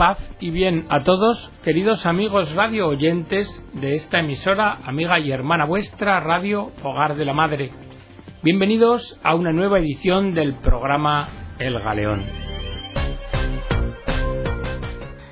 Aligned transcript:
paz 0.00 0.16
y 0.40 0.48
bien 0.48 0.86
a 0.88 1.04
todos, 1.04 1.52
queridos 1.62 2.06
amigos 2.06 2.54
radio 2.54 2.88
oyentes 2.88 3.46
de 3.74 3.96
esta 3.96 4.20
emisora, 4.20 4.78
amiga 4.86 5.18
y 5.18 5.30
hermana 5.30 5.66
vuestra, 5.66 6.20
Radio 6.20 6.72
Hogar 6.82 7.16
de 7.16 7.26
la 7.26 7.34
Madre. 7.34 7.70
Bienvenidos 8.42 9.20
a 9.22 9.34
una 9.34 9.52
nueva 9.52 9.78
edición 9.78 10.32
del 10.32 10.54
programa 10.54 11.28
El 11.58 11.78
Galeón. 11.78 12.24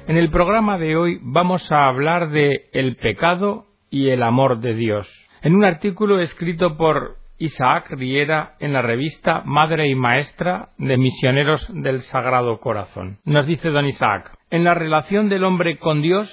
En 0.07 0.19
el 0.19 0.29
programa 0.29 0.77
de 0.77 0.97
hoy 0.97 1.19
vamos 1.23 1.73
a 1.73 1.89
hablar 1.89 2.29
de 2.29 2.69
el 2.75 2.97
pecado 2.97 3.65
y 3.89 4.11
el 4.11 4.23
amor 4.23 4.61
de 4.61 4.75
Dios. 4.75 5.09
En 5.41 5.55
un 5.55 5.65
artículo 5.65 6.21
escrito 6.21 6.77
por 6.77 7.18
Isaac 7.39 7.91
Riera 7.91 8.57
en 8.59 8.73
la 8.73 8.83
revista 8.83 9.43
Madre 9.45 9.89
y 9.89 9.95
Maestra 9.95 10.71
de 10.77 10.97
Misioneros 10.97 11.67
del 11.73 12.01
Sagrado 12.01 12.59
Corazón. 12.59 13.19
Nos 13.25 13.47
dice 13.47 13.71
don 13.71 13.87
Isaac, 13.87 14.33
en 14.51 14.65
la 14.65 14.75
relación 14.75 15.29
del 15.29 15.45
hombre 15.45 15.79
con 15.79 16.03
Dios, 16.03 16.29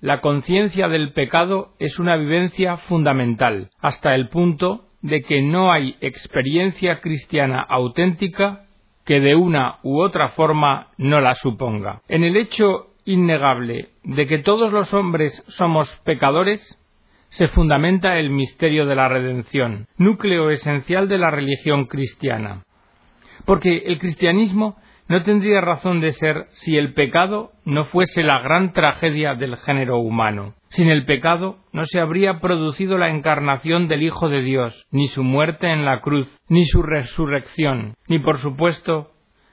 la 0.00 0.20
conciencia 0.20 0.88
del 0.88 1.12
pecado 1.12 1.74
es 1.78 1.98
una 1.98 2.16
vivencia 2.16 2.78
fundamental, 2.78 3.70
hasta 3.80 4.14
el 4.14 4.28
punto 4.28 4.86
de 5.02 5.22
que 5.22 5.42
no 5.42 5.70
hay 5.70 5.96
experiencia 6.00 7.00
cristiana 7.00 7.60
auténtica 7.60 8.64
que 9.04 9.20
de 9.20 9.34
una 9.34 9.78
u 9.82 10.00
otra 10.00 10.30
forma 10.30 10.88
no 10.96 11.20
la 11.20 11.34
suponga. 11.34 12.02
En 12.08 12.24
el 12.24 12.36
hecho 12.36 12.88
innegable 13.04 13.90
de 14.04 14.26
que 14.26 14.38
todos 14.38 14.72
los 14.72 14.94
hombres 14.94 15.42
somos 15.48 15.90
pecadores, 16.04 16.78
se 17.32 17.48
fundamenta 17.48 18.18
el 18.18 18.28
misterio 18.28 18.84
de 18.84 18.94
la 18.94 19.08
redención, 19.08 19.86
núcleo 19.96 20.50
esencial 20.50 21.08
de 21.08 21.16
la 21.16 21.30
religión 21.30 21.86
cristiana. 21.86 22.62
Porque 23.46 23.84
el 23.86 23.98
cristianismo 23.98 24.76
no 25.08 25.22
tendría 25.22 25.62
razón 25.62 26.00
de 26.00 26.12
ser 26.12 26.46
si 26.50 26.76
el 26.76 26.92
pecado 26.92 27.52
no 27.64 27.86
fuese 27.86 28.22
la 28.22 28.40
gran 28.40 28.74
tragedia 28.74 29.34
del 29.34 29.56
género 29.56 29.96
humano. 29.96 30.54
Sin 30.68 30.90
el 30.90 31.06
pecado 31.06 31.56
no 31.72 31.86
se 31.86 32.00
habría 32.00 32.38
producido 32.40 32.98
la 32.98 33.08
encarnación 33.08 33.88
del 33.88 34.02
Hijo 34.02 34.28
de 34.28 34.42
Dios, 34.42 34.86
ni 34.90 35.08
su 35.08 35.22
muerte 35.22 35.72
en 35.72 35.86
la 35.86 36.00
cruz, 36.00 36.28
ni 36.48 36.66
su 36.66 36.82
resurrección, 36.82 37.94
ni 38.08 38.18
por 38.18 38.38
supuesto 38.38 39.11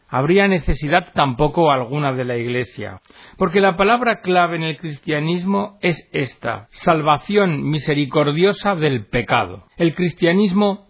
habría 0.10 0.48
necesidad 0.48 1.14
tampoco 1.14 1.72
alguna 1.72 2.14
de 2.14 2.26
la 2.26 2.38
Iglesia. 2.38 3.02
Porque 3.38 3.62
la 3.62 3.78
palabra 3.78 4.22
clave 4.22 4.58
en 4.58 4.64
el 4.64 4.78
cristianismo 4.78 5.78
es 5.82 6.10
esta, 6.12 6.68
salvación 6.72 7.70
misericordiosa 7.70 8.76
del 8.76 9.06
pecado. 9.06 9.66
El 9.78 9.94
cristianismo 9.94 10.88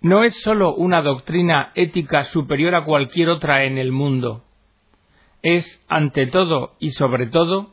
no 0.00 0.24
es 0.24 0.40
sólo 0.42 0.74
una 0.74 1.02
doctrina 1.02 1.70
ética 1.74 2.24
superior 2.24 2.74
a 2.74 2.84
cualquier 2.84 3.28
otra 3.28 3.64
en 3.64 3.78
el 3.78 3.92
mundo. 3.92 4.44
Es, 5.42 5.84
ante 5.88 6.26
todo 6.26 6.74
y 6.80 6.90
sobre 6.90 7.26
todo, 7.26 7.70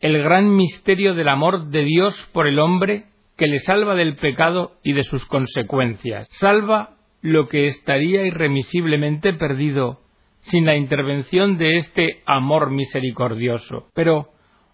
el 0.00 0.22
gran 0.22 0.54
misterio 0.54 1.14
del 1.14 1.28
amor 1.28 1.68
de 1.68 1.84
Dios 1.84 2.28
por 2.32 2.46
el 2.46 2.58
hombre 2.58 3.06
que 3.36 3.46
le 3.46 3.58
salva 3.58 3.94
del 3.94 4.16
pecado 4.16 4.72
y 4.82 4.92
de 4.92 5.04
sus 5.04 5.24
consecuencias. 5.26 6.28
Salva 6.30 6.96
lo 7.20 7.48
que 7.48 7.66
estaría 7.66 8.26
irremisiblemente 8.26 9.32
perdido 9.32 10.03
sin 10.44 10.66
la 10.66 10.76
intervención 10.76 11.58
de 11.58 11.76
este 11.76 12.22
amor 12.26 12.70
misericordioso. 12.70 13.88
Pero, 13.94 14.28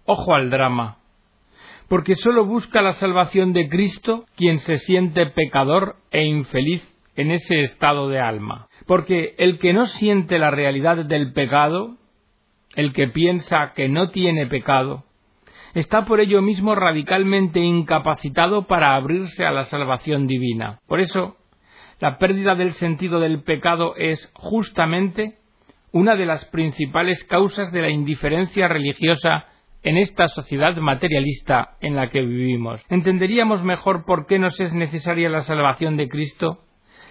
ojo 0.05 0.35
al 0.35 0.51
drama, 0.51 0.99
porque 1.89 2.15
sólo 2.15 2.45
busca 2.45 2.83
la 2.83 2.93
salvación 2.93 3.53
de 3.53 3.69
Cristo 3.69 4.25
quien 4.37 4.59
se 4.59 4.79
siente 4.79 5.27
pecador 5.27 5.97
e 6.13 6.25
infeliz 6.25 6.83
en 7.17 7.33
ese 7.33 7.63
estado 7.63 8.09
de 8.09 8.21
alma. 8.21 8.69
Porque 8.87 9.35
el 9.39 9.59
que 9.59 9.73
no 9.73 9.87
siente 9.87 10.39
la 10.39 10.51
realidad 10.51 11.05
del 11.05 11.33
pecado, 11.33 11.97
el 12.77 12.93
que 12.93 13.09
piensa 13.09 13.73
que 13.75 13.89
no 13.89 14.11
tiene 14.11 14.47
pecado, 14.47 15.05
está 15.75 16.05
por 16.05 16.21
ello 16.21 16.43
mismo 16.43 16.75
radicalmente 16.75 17.61
incapacitado 17.61 18.67
para 18.67 18.95
abrirse 18.95 19.45
a 19.45 19.51
la 19.51 19.65
salvación 19.65 20.27
divina. 20.27 20.79
Por 20.87 21.01
eso, 21.01 21.37
la 21.99 22.19
pérdida 22.19 22.55
del 22.55 22.73
sentido 22.75 23.19
del 23.19 23.43
pecado 23.43 23.95
es 23.97 24.31
justamente 24.35 25.40
una 25.93 26.17
de 26.17 26.27
las 26.27 26.45
principales 26.47 27.25
causas 27.25 27.73
de 27.73 27.83
la 27.83 27.91
indiferencia 27.91 28.69
religiosa 28.69 29.47
en 29.83 29.97
esta 29.97 30.29
sociedad 30.29 30.77
materialista 30.77 31.77
en 31.81 31.97
la 31.97 32.11
que 32.11 32.21
vivimos. 32.21 32.83
Entenderíamos 32.91 33.63
mejor 33.63 34.05
por 34.05 34.27
qué 34.27 34.39
nos 34.39 34.59
es 34.61 34.73
necesaria 34.73 35.29
la 35.31 35.43
salvación 35.43 35.97
de 35.97 36.09
Cristo 36.09 36.65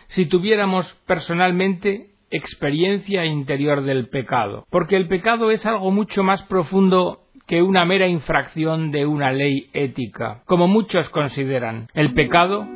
si 0.07 0.25
tuviéramos 0.25 0.91
personalmente 1.05 2.11
experiencia 2.31 3.25
interior 3.25 3.83
del 3.83 4.07
pecado, 4.09 4.65
porque 4.69 4.95
el 4.95 5.07
pecado 5.07 5.51
es 5.51 5.65
algo 5.65 5.91
mucho 5.91 6.23
más 6.23 6.43
profundo 6.43 7.21
que 7.47 7.63
una 7.63 7.85
mera 7.85 8.07
infracción 8.07 8.91
de 8.91 9.07
una 9.07 9.31
ley 9.31 9.69
ética, 9.73 10.43
como 10.45 10.67
muchos 10.67 11.09
consideran. 11.09 11.87
El 11.95 12.13
pecado 12.13 12.67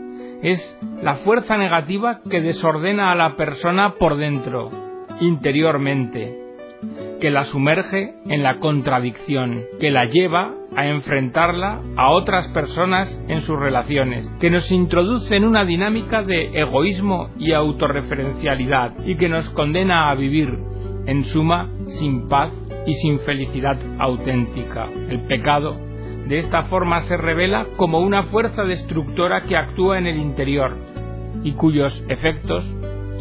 es 0.42 0.78
la 1.02 1.18
fuerza 1.18 1.58
negativa 1.58 2.22
que 2.30 2.42
desordena 2.42 3.12
a 3.12 3.16
la 3.16 3.36
persona 3.36 3.96
por 3.96 4.18
dentro, 4.18 4.93
interiormente, 5.20 6.44
que 7.20 7.30
la 7.30 7.46
sumerge 7.46 8.16
en 8.28 8.44
la 8.44 8.60
contradicción, 8.60 9.64
que 9.80 9.92
la 9.92 10.06
lleva 10.06 10.54
a 10.76 10.88
enfrentarla 10.88 11.82
a 11.96 12.12
otras 12.12 12.48
personas 12.50 13.18
en 13.28 13.42
sus 13.44 13.58
relaciones, 13.58 14.30
que 14.40 14.50
nos 14.50 14.70
introduce 14.72 15.36
en 15.36 15.46
una 15.46 15.66
dinámica 15.66 16.24
de 16.24 16.60
egoísmo 16.60 17.30
y 17.38 17.54
autorreferencialidad 17.54 18.94
y 19.06 19.16
que 19.18 19.30
nos 19.30 19.50
condena 19.52 20.10
a 20.10 20.16
vivir, 20.16 20.50
en 21.06 21.24
suma, 21.26 21.70
sin 22.00 22.28
paz 22.28 22.52
y 22.86 22.94
sin 22.96 23.20
felicidad 23.20 23.78
auténtica. 24.00 24.90
El 25.10 25.22
pecado 25.22 25.78
de 26.28 26.40
esta 26.40 26.64
forma 26.64 27.02
se 27.04 27.18
revela 27.18 27.68
como 27.78 28.00
una 28.00 28.24
fuerza 28.24 28.64
destructora 28.64 29.44
que 29.44 29.58
actúa 29.58 29.98
en 29.98 30.08
el 30.08 30.18
interior 30.18 30.76
y 31.44 31.52
cuyos 31.54 32.04
efectos 32.08 32.66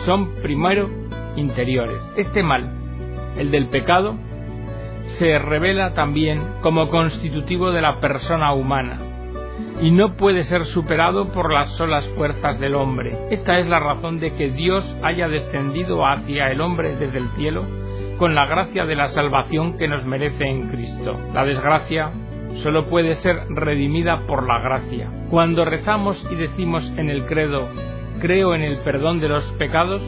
son 0.06 0.34
primero 0.42 1.01
interiores. 1.36 2.02
Este 2.16 2.42
mal, 2.42 2.70
el 3.36 3.50
del 3.50 3.68
pecado, 3.68 4.16
se 5.18 5.38
revela 5.38 5.94
también 5.94 6.42
como 6.62 6.88
constitutivo 6.88 7.72
de 7.72 7.82
la 7.82 8.00
persona 8.00 8.52
humana 8.52 9.00
y 9.80 9.90
no 9.90 10.16
puede 10.16 10.44
ser 10.44 10.64
superado 10.66 11.32
por 11.32 11.52
las 11.52 11.72
solas 11.76 12.06
fuerzas 12.16 12.58
del 12.60 12.74
hombre. 12.74 13.16
Esta 13.30 13.58
es 13.58 13.66
la 13.66 13.80
razón 13.80 14.20
de 14.20 14.34
que 14.34 14.50
Dios 14.50 14.84
haya 15.02 15.28
descendido 15.28 16.06
hacia 16.06 16.50
el 16.50 16.60
hombre 16.60 16.96
desde 16.96 17.18
el 17.18 17.28
cielo 17.36 17.64
con 18.18 18.34
la 18.34 18.46
gracia 18.46 18.84
de 18.84 18.94
la 18.94 19.08
salvación 19.08 19.76
que 19.76 19.88
nos 19.88 20.04
merece 20.04 20.44
en 20.44 20.68
Cristo. 20.68 21.18
La 21.34 21.44
desgracia 21.44 22.12
solo 22.62 22.86
puede 22.86 23.16
ser 23.16 23.46
redimida 23.48 24.26
por 24.26 24.46
la 24.46 24.60
gracia. 24.60 25.10
Cuando 25.30 25.64
rezamos 25.64 26.24
y 26.30 26.36
decimos 26.36 26.84
en 26.96 27.10
el 27.10 27.26
credo, 27.26 27.68
creo 28.20 28.54
en 28.54 28.62
el 28.62 28.78
perdón 28.78 29.20
de 29.20 29.28
los 29.28 29.44
pecados, 29.54 30.02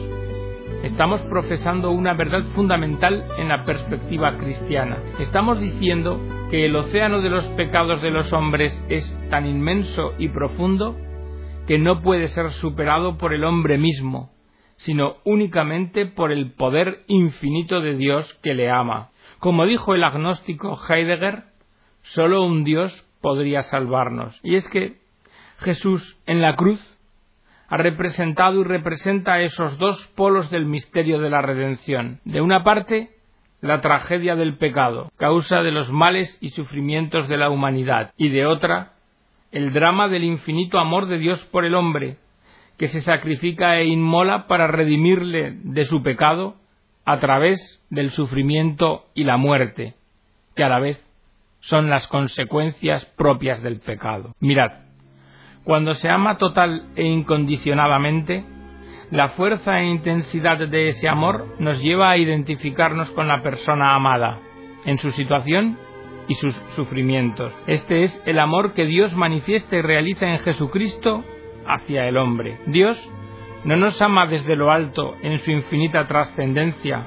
estamos 0.85 1.19
profesando 1.23 1.89
una 1.89 2.13
verdad 2.13 2.43
fundamental 2.53 3.25
en 3.39 3.49
la 3.49 3.65
perspectiva 3.65 4.37
cristiana. 4.37 5.01
Estamos 5.19 5.59
diciendo 5.59 6.21
que 6.51 6.65
el 6.65 6.75
océano 6.75 7.21
de 7.21 7.29
los 7.31 7.43
pecados 7.57 8.03
de 8.03 8.11
los 8.11 8.31
hombres 8.31 8.71
es 8.87 9.03
tan 9.31 9.47
inmenso 9.47 10.13
y 10.19 10.29
profundo 10.29 10.95
que 11.65 11.79
no 11.79 12.01
puede 12.01 12.27
ser 12.27 12.51
superado 12.51 13.17
por 13.17 13.33
el 13.33 13.43
hombre 13.45 13.79
mismo, 13.79 14.29
sino 14.75 15.15
únicamente 15.25 16.05
por 16.05 16.31
el 16.31 16.51
poder 16.51 16.99
infinito 17.07 17.81
de 17.81 17.95
Dios 17.95 18.31
que 18.43 18.53
le 18.53 18.69
ama. 18.69 19.09
Como 19.39 19.65
dijo 19.65 19.95
el 19.95 20.03
agnóstico 20.03 20.79
Heidegger, 20.87 21.45
solo 22.03 22.45
un 22.45 22.63
Dios 22.63 23.03
podría 23.21 23.63
salvarnos. 23.63 24.39
Y 24.43 24.55
es 24.55 24.69
que 24.69 24.99
Jesús 25.57 26.19
en 26.27 26.43
la 26.43 26.55
cruz 26.55 26.94
ha 27.67 27.77
representado 27.77 28.61
y 28.61 28.63
representa 28.63 29.41
esos 29.41 29.77
dos 29.77 30.07
polos 30.15 30.49
del 30.51 30.65
misterio 30.65 31.19
de 31.19 31.29
la 31.29 31.41
redención. 31.41 32.19
De 32.25 32.41
una 32.41 32.63
parte, 32.63 33.09
la 33.61 33.81
tragedia 33.81 34.35
del 34.35 34.57
pecado, 34.57 35.11
causa 35.17 35.61
de 35.61 35.71
los 35.71 35.91
males 35.91 36.37
y 36.41 36.49
sufrimientos 36.49 37.27
de 37.27 37.37
la 37.37 37.49
humanidad, 37.49 38.11
y 38.17 38.29
de 38.29 38.45
otra, 38.45 38.93
el 39.51 39.73
drama 39.73 40.07
del 40.07 40.23
infinito 40.23 40.79
amor 40.79 41.07
de 41.07 41.17
Dios 41.17 41.43
por 41.45 41.65
el 41.65 41.75
hombre, 41.75 42.17
que 42.77 42.87
se 42.87 43.01
sacrifica 43.01 43.79
e 43.79 43.85
inmola 43.85 44.47
para 44.47 44.67
redimirle 44.67 45.57
de 45.63 45.85
su 45.85 46.03
pecado 46.03 46.55
a 47.05 47.19
través 47.19 47.81
del 47.89 48.11
sufrimiento 48.11 49.05
y 49.13 49.23
la 49.23 49.37
muerte, 49.37 49.95
que 50.55 50.63
a 50.63 50.69
la 50.69 50.79
vez 50.79 51.01
son 51.61 51.89
las 51.89 52.05
consecuencias 52.07 53.05
propias 53.17 53.61
del 53.63 53.79
pecado. 53.79 54.35
Mirad, 54.39 54.84
cuando 55.65 55.95
se 55.95 56.07
ama 56.07 56.37
total 56.37 56.89
e 56.95 57.03
incondicionadamente, 57.03 58.45
la 59.11 59.29
fuerza 59.29 59.81
e 59.81 59.87
intensidad 59.87 60.59
de 60.59 60.89
ese 60.89 61.09
amor 61.09 61.55
nos 61.59 61.81
lleva 61.81 62.11
a 62.11 62.17
identificarnos 62.17 63.09
con 63.11 63.27
la 63.27 63.41
persona 63.41 63.95
amada, 63.95 64.39
en 64.85 64.99
su 64.99 65.09
situación 65.11 65.77
y 66.27 66.35
sus 66.35 66.55
sufrimientos. 66.75 67.51
Este 67.65 68.03
es 68.03 68.23
el 68.25 68.39
amor 68.39 68.73
que 68.73 68.85
Dios 68.85 69.15
manifiesta 69.15 69.75
y 69.75 69.81
realiza 69.81 70.27
en 70.27 70.39
Jesucristo 70.39 71.23
hacia 71.67 72.07
el 72.07 72.17
hombre. 72.17 72.59
Dios 72.67 72.97
no 73.63 73.75
nos 73.75 73.99
ama 74.03 74.27
desde 74.27 74.55
lo 74.55 74.71
alto 74.71 75.15
en 75.23 75.39
su 75.39 75.49
infinita 75.49 76.07
trascendencia, 76.07 77.05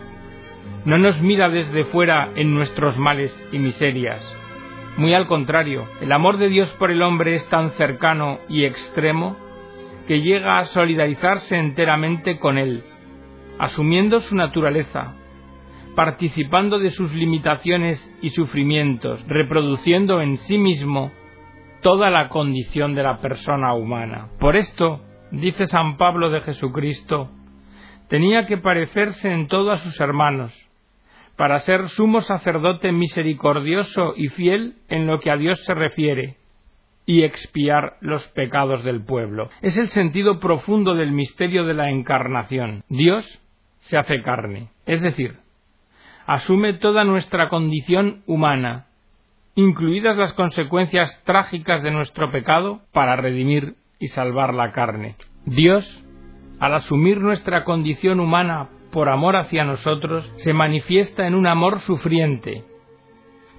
no 0.84 0.98
nos 0.98 1.20
mira 1.22 1.48
desde 1.48 1.84
fuera 1.84 2.30
en 2.34 2.54
nuestros 2.54 2.98
males 2.98 3.32
y 3.52 3.58
miserias. 3.58 4.37
Muy 4.98 5.14
al 5.14 5.28
contrario, 5.28 5.86
el 6.00 6.10
amor 6.10 6.38
de 6.38 6.48
Dios 6.48 6.68
por 6.72 6.90
el 6.90 7.02
hombre 7.02 7.34
es 7.34 7.48
tan 7.48 7.70
cercano 7.70 8.40
y 8.48 8.64
extremo 8.64 9.36
que 10.08 10.22
llega 10.22 10.58
a 10.58 10.64
solidarizarse 10.64 11.56
enteramente 11.56 12.40
con 12.40 12.58
él, 12.58 12.82
asumiendo 13.60 14.18
su 14.18 14.34
naturaleza, 14.34 15.14
participando 15.94 16.80
de 16.80 16.90
sus 16.90 17.14
limitaciones 17.14 18.12
y 18.22 18.30
sufrimientos, 18.30 19.24
reproduciendo 19.28 20.20
en 20.20 20.36
sí 20.38 20.58
mismo 20.58 21.12
toda 21.80 22.10
la 22.10 22.28
condición 22.28 22.96
de 22.96 23.04
la 23.04 23.18
persona 23.18 23.74
humana. 23.74 24.30
Por 24.40 24.56
esto, 24.56 25.00
dice 25.30 25.68
San 25.68 25.96
Pablo 25.96 26.28
de 26.30 26.40
Jesucristo, 26.40 27.30
tenía 28.08 28.46
que 28.46 28.56
parecerse 28.56 29.32
en 29.32 29.46
todo 29.46 29.70
a 29.70 29.76
sus 29.76 30.00
hermanos, 30.00 30.52
para 31.38 31.60
ser 31.60 31.88
sumo 31.88 32.20
sacerdote 32.20 32.90
misericordioso 32.90 34.12
y 34.16 34.26
fiel 34.26 34.74
en 34.88 35.06
lo 35.06 35.20
que 35.20 35.30
a 35.30 35.36
Dios 35.36 35.62
se 35.64 35.72
refiere, 35.72 36.36
y 37.06 37.22
expiar 37.22 37.96
los 38.00 38.26
pecados 38.28 38.82
del 38.82 39.04
pueblo. 39.04 39.48
Es 39.62 39.78
el 39.78 39.88
sentido 39.88 40.40
profundo 40.40 40.96
del 40.96 41.12
misterio 41.12 41.64
de 41.64 41.74
la 41.74 41.90
encarnación. 41.90 42.82
Dios 42.88 43.24
se 43.82 43.96
hace 43.96 44.20
carne, 44.20 44.70
es 44.84 45.00
decir, 45.00 45.36
asume 46.26 46.72
toda 46.74 47.04
nuestra 47.04 47.48
condición 47.48 48.24
humana, 48.26 48.88
incluidas 49.54 50.16
las 50.16 50.32
consecuencias 50.32 51.22
trágicas 51.24 51.84
de 51.84 51.92
nuestro 51.92 52.32
pecado, 52.32 52.82
para 52.92 53.14
redimir 53.14 53.76
y 54.00 54.08
salvar 54.08 54.54
la 54.54 54.72
carne. 54.72 55.14
Dios, 55.46 56.04
al 56.58 56.74
asumir 56.74 57.20
nuestra 57.20 57.62
condición 57.62 58.18
humana 58.18 58.70
por 58.90 59.08
amor 59.08 59.36
hacia 59.36 59.64
nosotros, 59.64 60.30
se 60.36 60.52
manifiesta 60.52 61.26
en 61.26 61.34
un 61.34 61.46
amor 61.46 61.80
sufriente, 61.80 62.64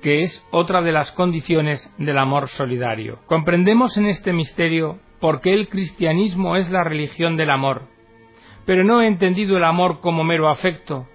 que 0.02 0.22
es 0.22 0.46
otra 0.52 0.82
de 0.82 0.92
las 0.92 1.12
condiciones 1.12 1.88
del 1.98 2.18
amor 2.18 2.48
solidario. 2.50 3.20
Comprendemos 3.26 3.98
en 3.98 4.08
este 4.08 4.34
misterio 4.34 5.00
por 5.20 5.42
qué 5.42 5.54
el 5.54 5.68
cristianismo 5.68 6.56
es 6.56 6.70
la 6.70 6.84
religión 6.84 7.38
del 7.38 7.50
amor, 7.50 7.84
pero 8.66 8.84
no 8.84 9.02
he 9.02 9.08
entendido 9.08 9.58
el 9.58 9.64
amor 9.64 10.00
como 10.00 10.24
mero 10.24 10.50
afecto, 10.50 11.08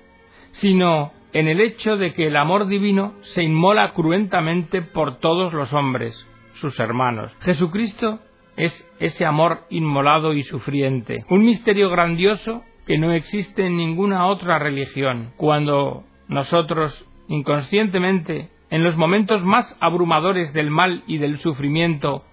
sino 0.52 1.12
en 1.32 1.48
el 1.48 1.60
hecho 1.60 1.96
de 1.96 2.12
que 2.12 2.28
el 2.28 2.36
amor 2.36 2.68
divino 2.68 3.14
se 3.22 3.42
inmola 3.42 3.92
cruentamente 3.92 4.82
por 4.82 5.18
todos 5.18 5.52
los 5.52 5.72
hombres, 5.72 6.28
sus 6.54 6.78
hermanos. 6.78 7.32
Jesucristo 7.40 8.20
es 8.56 8.88
ese 9.00 9.24
amor 9.24 9.64
inmolado 9.70 10.32
y 10.32 10.44
sufriente, 10.44 11.24
un 11.28 11.44
misterio 11.44 11.90
grandioso 11.90 12.62
que 12.86 12.98
no 12.98 13.12
existe 13.12 13.66
en 13.66 13.76
ninguna 13.76 14.26
otra 14.26 14.58
religión. 14.58 15.32
Cuando 15.36 16.04
nosotros 16.28 17.06
inconscientemente, 17.28 18.50
en 18.70 18.84
los 18.84 18.96
momentos 18.96 19.42
más 19.44 19.76
abrumadores 19.80 20.52
del 20.52 20.70
mal 20.70 21.04
y 21.06 21.18
del 21.18 21.38
sufrimiento, 21.38 22.24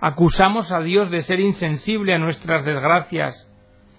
acusamos 0.00 0.72
a 0.72 0.80
Dios 0.80 1.10
de 1.10 1.22
ser 1.22 1.40
insensible 1.40 2.14
a 2.14 2.18
nuestras 2.18 2.64
desgracias 2.64 3.48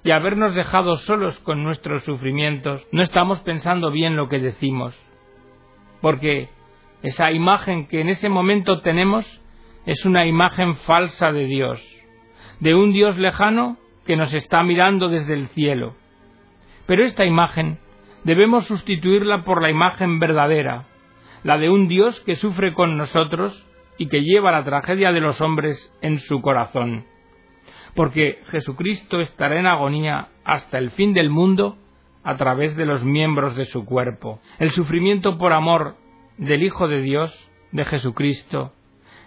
y 0.03 0.11
habernos 0.11 0.53
dejado 0.53 0.97
solos 0.97 1.39
con 1.39 1.63
nuestros 1.63 2.03
sufrimientos, 2.03 2.85
no 2.91 3.03
estamos 3.03 3.39
pensando 3.39 3.89
bien 3.89 4.17
lo 4.17 4.27
que 4.27 4.39
decimos. 4.39 4.93
Porque 6.01 6.49
esa 7.01 7.31
imagen 7.31 7.87
que 7.87 8.01
en 8.01 8.09
ese 8.09 8.27
momento 8.27 8.81
tenemos 8.81 9.25
es 9.85 10.05
una 10.05 10.25
imagen 10.25 10.75
falsa 10.77 11.31
de 11.31 11.45
Dios, 11.45 11.81
de 12.59 12.75
un 12.75 12.91
Dios 12.91 13.17
lejano 13.17 13.77
que 14.05 14.15
nos 14.15 14.33
está 14.33 14.63
mirando 14.63 15.09
desde 15.09 15.33
el 15.33 15.47
cielo. 15.49 15.95
Pero 16.85 17.03
esta 17.03 17.25
imagen 17.25 17.79
debemos 18.23 18.65
sustituirla 18.65 19.43
por 19.43 19.61
la 19.61 19.69
imagen 19.69 20.19
verdadera, 20.19 20.85
la 21.43 21.57
de 21.57 21.69
un 21.69 21.87
Dios 21.87 22.19
que 22.21 22.35
sufre 22.35 22.73
con 22.73 22.97
nosotros 22.97 23.65
y 23.97 24.07
que 24.07 24.21
lleva 24.23 24.51
la 24.51 24.63
tragedia 24.63 25.11
de 25.11 25.21
los 25.21 25.41
hombres 25.41 25.93
en 26.01 26.19
su 26.19 26.41
corazón. 26.41 27.05
Porque 27.95 28.39
Jesucristo 28.49 29.21
estará 29.21 29.59
en 29.59 29.67
agonía 29.67 30.29
hasta 30.43 30.77
el 30.77 30.91
fin 30.91 31.13
del 31.13 31.29
mundo 31.29 31.77
a 32.23 32.35
través 32.37 32.75
de 32.75 32.85
los 32.85 33.03
miembros 33.03 33.55
de 33.55 33.65
su 33.65 33.85
cuerpo. 33.85 34.39
El 34.59 34.71
sufrimiento 34.71 35.37
por 35.37 35.53
amor 35.53 35.95
del 36.37 36.63
Hijo 36.63 36.87
de 36.87 37.01
Dios, 37.01 37.31
de 37.71 37.85
Jesucristo, 37.85 38.73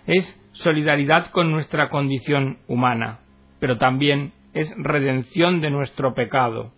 es 0.07 0.41
solidaridad 0.53 1.31
con 1.31 1.53
nuestra 1.53 1.91
condición 1.91 2.59
humana, 2.67 3.21
pero 3.61 3.77
también 3.79 4.33
es 4.57 4.73
redención 4.79 5.61
de 5.61 5.69
nuestro 5.69 6.15
pecado. 6.15 6.73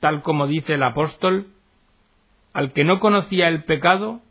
Tal 0.00 0.22
como 0.22 0.48
dice 0.48 0.74
el 0.74 0.82
apóstol, 0.82 1.46
al 2.52 2.72
que 2.72 2.82
no 2.82 2.98
conocía 2.98 3.46
el 3.46 3.62
pecado, 3.62 4.22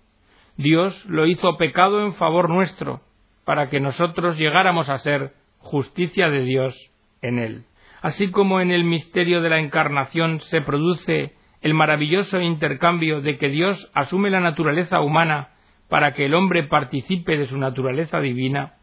Dios 0.57 1.05
lo 1.05 1.25
hizo 1.25 1.55
pecado 1.55 2.05
en 2.05 2.15
favor 2.15 2.49
nuestro, 2.49 2.99
para 3.45 3.69
que 3.69 3.79
nosotros 3.79 4.37
llegáramos 4.37 4.89
a 4.89 4.97
ser 4.97 5.31
justicia 5.59 6.29
de 6.29 6.41
Dios 6.41 6.91
en 7.21 7.39
él. 7.39 7.63
Así 8.01 8.29
como 8.29 8.59
en 8.59 8.71
el 8.71 8.83
misterio 8.83 9.41
de 9.41 9.49
la 9.49 9.59
encarnación 9.59 10.41
se 10.41 10.59
produce 10.59 11.33
el 11.61 11.73
maravilloso 11.73 12.41
intercambio 12.41 13.21
de 13.21 13.37
que 13.37 13.47
Dios 13.47 13.89
asume 13.93 14.29
la 14.29 14.41
naturaleza 14.41 14.99
humana 14.99 15.51
para 15.87 16.13
que 16.13 16.25
el 16.25 16.33
hombre 16.33 16.63
participe 16.63 17.37
de 17.37 17.47
su 17.47 17.57
naturaleza 17.57 18.19
divina, 18.19 18.73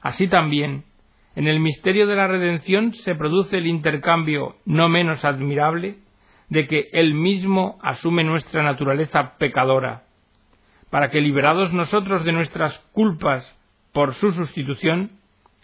así 0.00 0.26
también 0.26 0.84
en 1.36 1.48
el 1.48 1.60
misterio 1.60 2.06
de 2.06 2.16
la 2.16 2.26
redención 2.26 2.94
se 2.94 3.14
produce 3.14 3.58
el 3.58 3.66
intercambio 3.66 4.56
no 4.64 4.88
menos 4.88 5.24
admirable 5.24 5.96
de 6.48 6.66
que 6.66 6.88
Él 6.92 7.14
mismo 7.14 7.78
asume 7.82 8.24
nuestra 8.24 8.62
naturaleza 8.62 9.36
pecadora, 9.38 10.04
para 10.90 11.10
que 11.10 11.20
liberados 11.20 11.72
nosotros 11.72 12.24
de 12.24 12.32
nuestras 12.32 12.78
culpas 12.92 13.44
por 13.92 14.14
su 14.14 14.30
sustitución, 14.30 15.12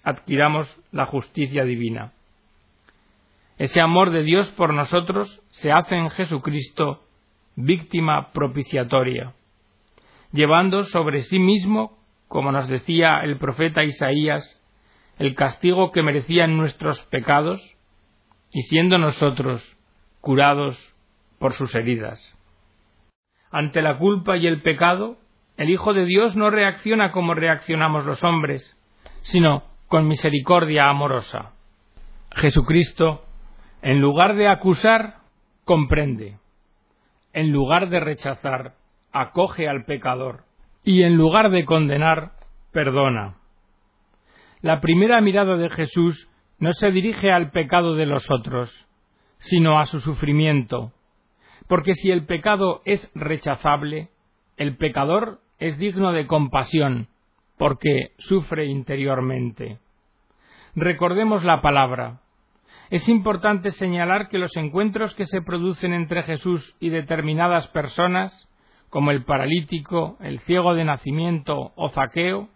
adquiramos 0.03 0.69
la 0.93 1.07
justicia 1.07 1.65
divina. 1.65 2.13
Ese 3.59 3.81
amor 3.81 4.11
de 4.11 4.23
Dios 4.23 4.51
por 4.53 4.73
nosotros 4.73 5.43
se 5.51 5.71
hace 5.71 5.95
en 5.95 6.11
Jesucristo 6.11 7.03
víctima 7.57 8.33
propiciatoria 8.33 9.35
llevando 10.33 10.85
sobre 10.85 11.23
sí 11.23 11.39
mismo, 11.39 11.99
como 12.29 12.53
nos 12.53 12.69
decía 12.69 13.21
el 13.21 13.39
profeta 13.39 13.85
Isaías, 13.85 14.60
el 15.21 15.35
castigo 15.35 15.93
que 15.93 16.03
merecían 16.03 16.57
nuestros 16.57 16.99
pecados, 17.11 17.61
y 18.53 18.63
siendo 18.63 18.97
nosotros 18.97 19.63
curados 20.23 20.79
por 21.39 21.53
sus 21.53 21.75
heridas. 21.75 22.19
Ante 23.51 23.83
la 23.83 23.99
culpa 23.99 24.39
y 24.39 24.47
el 24.47 24.63
pecado, 24.63 25.19
el 25.59 25.69
Hijo 25.69 25.93
de 25.93 26.07
Dios 26.07 26.37
no 26.37 26.49
reacciona 26.49 27.13
como 27.13 27.35
reaccionamos 27.35 28.07
los 28.07 28.25
hombres, 28.25 28.63
sino 29.21 29.65
con 29.89 30.09
misericordia 30.09 30.89
amorosa. 30.89 31.53
Jesucristo, 32.33 33.23
en 33.83 34.01
lugar 34.01 34.37
de 34.37 34.49
acusar, 34.49 35.17
comprende. 35.67 36.39
En 37.35 37.53
lugar 37.53 37.91
de 37.91 38.01
rechazar, 38.01 38.73
acoge 39.13 39.69
al 39.69 39.85
pecador 39.85 40.45
y 40.83 41.03
en 41.03 41.19
lugar 41.19 41.51
de 41.51 41.67
condenar, 41.67 42.33
perdona. 42.73 43.40
La 44.63 44.81
primera 44.81 45.21
mirada 45.21 45.57
de 45.57 45.71
Jesús 45.71 46.29
no 46.59 46.73
se 46.75 46.91
dirige 46.91 47.33
al 47.33 47.51
pecado 47.51 47.95
de 47.95 48.05
los 48.05 48.31
otros, 48.31 48.71
sino 49.39 49.79
a 49.79 49.87
su 49.87 50.01
sufrimiento, 50.01 50.93
porque 51.67 51.95
si 51.95 52.11
el 52.11 52.27
pecado 52.27 52.83
es 52.85 53.11
rechazable, 53.15 54.11
el 54.59 54.77
pecador 54.77 55.41
es 55.59 55.79
digno 55.79 56.13
de 56.13 56.27
compasión, 56.27 57.09
porque 57.57 58.13
sufre 58.19 58.67
interiormente. 58.67 59.79
Recordemos 60.75 61.43
la 61.43 61.63
palabra. 61.63 62.21
Es 62.91 63.09
importante 63.09 63.73
señalar 63.73 64.29
que 64.29 64.39
los 64.39 64.55
encuentros 64.57 65.15
que 65.15 65.25
se 65.25 65.41
producen 65.41 65.95
entre 65.95 66.23
Jesús 66.23 66.77
y 66.81 66.91
determinadas 66.91 67.67
personas 67.69 68.49
como 68.91 69.11
el 69.11 69.25
paralítico, 69.25 70.19
el 70.21 70.41
ciego 70.41 70.75
de 70.75 70.85
nacimiento 70.85 71.73
o 71.77 71.89
zaqueo, 71.91 72.49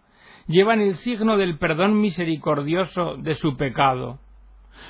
llevan 0.47 0.81
el 0.81 0.95
signo 0.95 1.37
del 1.37 1.57
perdón 1.57 1.99
misericordioso 1.99 3.15
de 3.17 3.35
su 3.35 3.57
pecado. 3.57 4.19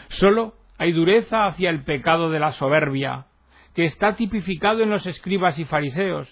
Sólo 0.10 0.54
hay 0.78 0.92
dureza 0.92 1.48
hacia 1.48 1.70
el 1.70 1.84
pecado 1.84 2.30
de 2.30 2.40
la 2.40 2.52
soberbia, 2.52 3.28
que 3.74 3.86
está 3.86 4.16
tipificado 4.16 4.82
en 4.82 4.90
los 4.90 5.06
escribas 5.06 5.58
y 5.60 5.66
fariseos, 5.66 6.30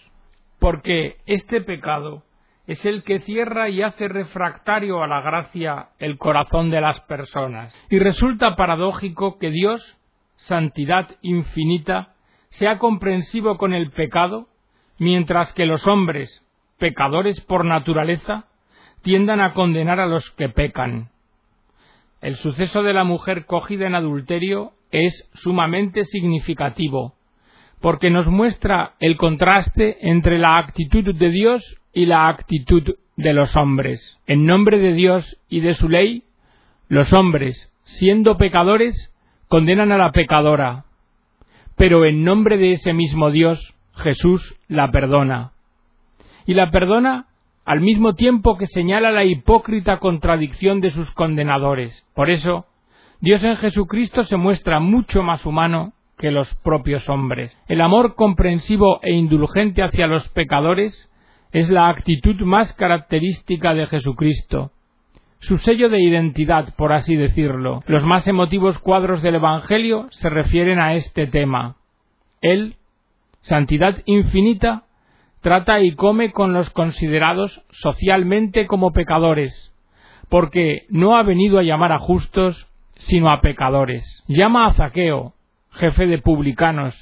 porque 0.59 1.17
este 1.25 1.61
pecado 1.61 2.23
es 2.67 2.85
el 2.85 3.03
que 3.03 3.19
cierra 3.21 3.69
y 3.69 3.81
hace 3.81 4.07
refractario 4.07 5.03
a 5.03 5.07
la 5.07 5.21
gracia 5.21 5.89
el 5.99 6.17
corazón 6.17 6.69
de 6.69 6.81
las 6.81 6.99
personas. 7.01 7.73
Y 7.89 7.99
resulta 7.99 8.55
paradójico 8.55 9.37
que 9.37 9.49
Dios, 9.49 9.97
santidad 10.37 11.09
infinita, 11.21 12.13
sea 12.49 12.77
comprensivo 12.77 13.57
con 13.57 13.73
el 13.73 13.91
pecado 13.91 14.47
mientras 14.97 15.51
que 15.53 15.65
los 15.65 15.85
hombres, 15.87 16.45
pecadores 16.77 17.41
por 17.41 17.65
naturaleza, 17.65 18.45
tiendan 19.03 19.41
a 19.41 19.53
condenar 19.53 19.99
a 19.99 20.07
los 20.07 20.31
que 20.31 20.49
pecan. 20.49 21.09
El 22.21 22.37
suceso 22.37 22.81
de 22.81 22.93
la 22.93 23.03
mujer 23.03 23.45
cogida 23.45 23.85
en 23.85 23.95
adulterio 23.95 24.71
es 24.91 25.29
sumamente 25.33 26.05
significativo, 26.05 27.13
porque 27.81 28.09
nos 28.09 28.27
muestra 28.27 28.93
el 28.99 29.17
contraste 29.17 29.97
entre 30.09 30.39
la 30.39 30.57
actitud 30.57 31.13
de 31.13 31.29
Dios 31.29 31.77
y 31.91 32.05
la 32.05 32.29
actitud 32.29 32.95
de 33.17 33.33
los 33.33 33.55
hombres. 33.57 34.17
En 34.25 34.45
nombre 34.45 34.79
de 34.79 34.93
Dios 34.93 35.37
y 35.49 35.59
de 35.59 35.75
su 35.75 35.89
ley, 35.89 36.23
los 36.87 37.11
hombres, 37.11 37.71
siendo 37.83 38.37
pecadores, 38.37 39.13
condenan 39.49 39.91
a 39.91 39.97
la 39.97 40.11
pecadora, 40.11 40.85
pero 41.75 42.05
en 42.05 42.23
nombre 42.23 42.57
de 42.57 42.73
ese 42.73 42.93
mismo 42.93 43.31
Dios, 43.31 43.73
Jesús 43.95 44.55
la 44.69 44.91
perdona. 44.91 45.51
Y 46.45 46.53
la 46.53 46.71
perdona 46.71 47.27
al 47.65 47.81
mismo 47.81 48.15
tiempo 48.15 48.57
que 48.57 48.67
señala 48.67 49.11
la 49.11 49.23
hipócrita 49.23 49.99
contradicción 49.99 50.81
de 50.81 50.91
sus 50.91 51.11
condenadores. 51.11 52.05
Por 52.13 52.29
eso, 52.29 52.65
Dios 53.21 53.43
en 53.43 53.57
Jesucristo 53.57 54.25
se 54.25 54.35
muestra 54.35 54.79
mucho 54.79 55.23
más 55.23 55.45
humano 55.45 55.93
que 56.17 56.31
los 56.31 56.53
propios 56.55 57.07
hombres. 57.09 57.57
El 57.67 57.81
amor 57.81 58.15
comprensivo 58.15 58.99
e 59.01 59.13
indulgente 59.13 59.81
hacia 59.81 60.07
los 60.07 60.27
pecadores 60.29 61.09
es 61.51 61.69
la 61.69 61.87
actitud 61.87 62.35
más 62.41 62.73
característica 62.73 63.73
de 63.73 63.85
Jesucristo, 63.85 64.71
su 65.39 65.57
sello 65.57 65.89
de 65.89 66.01
identidad, 66.01 66.73
por 66.75 66.93
así 66.93 67.15
decirlo. 67.15 67.83
Los 67.85 68.03
más 68.03 68.27
emotivos 68.27 68.79
cuadros 68.79 69.21
del 69.21 69.35
Evangelio 69.35 70.07
se 70.11 70.29
refieren 70.29 70.79
a 70.79 70.95
este 70.95 71.27
tema. 71.27 71.75
Él, 72.41 72.75
santidad 73.41 74.01
infinita, 74.05 74.83
trata 75.43 75.81
y 75.81 75.93
come 75.93 76.31
con 76.31 76.53
los 76.53 76.69
considerados 76.71 77.61
socialmente 77.69 78.65
como 78.65 78.93
pecadores, 78.93 79.73
porque 80.29 80.87
no 80.89 81.17
ha 81.17 81.23
venido 81.23 81.59
a 81.59 81.63
llamar 81.63 81.91
a 81.91 81.99
justos, 81.99 82.67
sino 82.95 83.29
a 83.29 83.41
pecadores. 83.41 84.23
Llama 84.27 84.67
a 84.67 84.73
Zaqueo, 84.73 85.33
jefe 85.71 86.07
de 86.07 86.17
publicanos, 86.17 86.95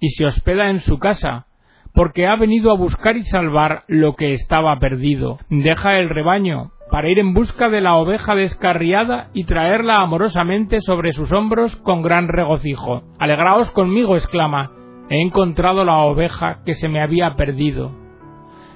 y 0.00 0.08
se 0.10 0.24
hospeda 0.24 0.70
en 0.70 0.80
su 0.80 0.98
casa, 0.98 1.46
porque 1.92 2.26
ha 2.26 2.34
venido 2.36 2.72
a 2.72 2.76
buscar 2.76 3.16
y 3.16 3.24
salvar 3.24 3.84
lo 3.88 4.16
que 4.16 4.32
estaba 4.32 4.78
perdido. 4.78 5.38
Deja 5.50 5.98
el 5.98 6.08
rebaño 6.08 6.72
para 6.90 7.10
ir 7.10 7.18
en 7.18 7.34
busca 7.34 7.68
de 7.68 7.82
la 7.82 7.96
oveja 7.96 8.34
descarriada 8.34 9.28
y 9.34 9.44
traerla 9.44 10.00
amorosamente 10.00 10.80
sobre 10.80 11.12
sus 11.12 11.30
hombros 11.30 11.76
con 11.76 12.00
gran 12.00 12.28
regocijo. 12.28 13.02
Alegraos 13.18 13.70
conmigo, 13.72 14.16
exclama, 14.16 14.70
he 15.08 15.20
encontrado 15.20 15.84
la 15.84 15.98
oveja 15.98 16.60
que 16.64 16.74
se 16.74 16.88
me 16.88 17.00
había 17.00 17.34
perdido. 17.36 17.90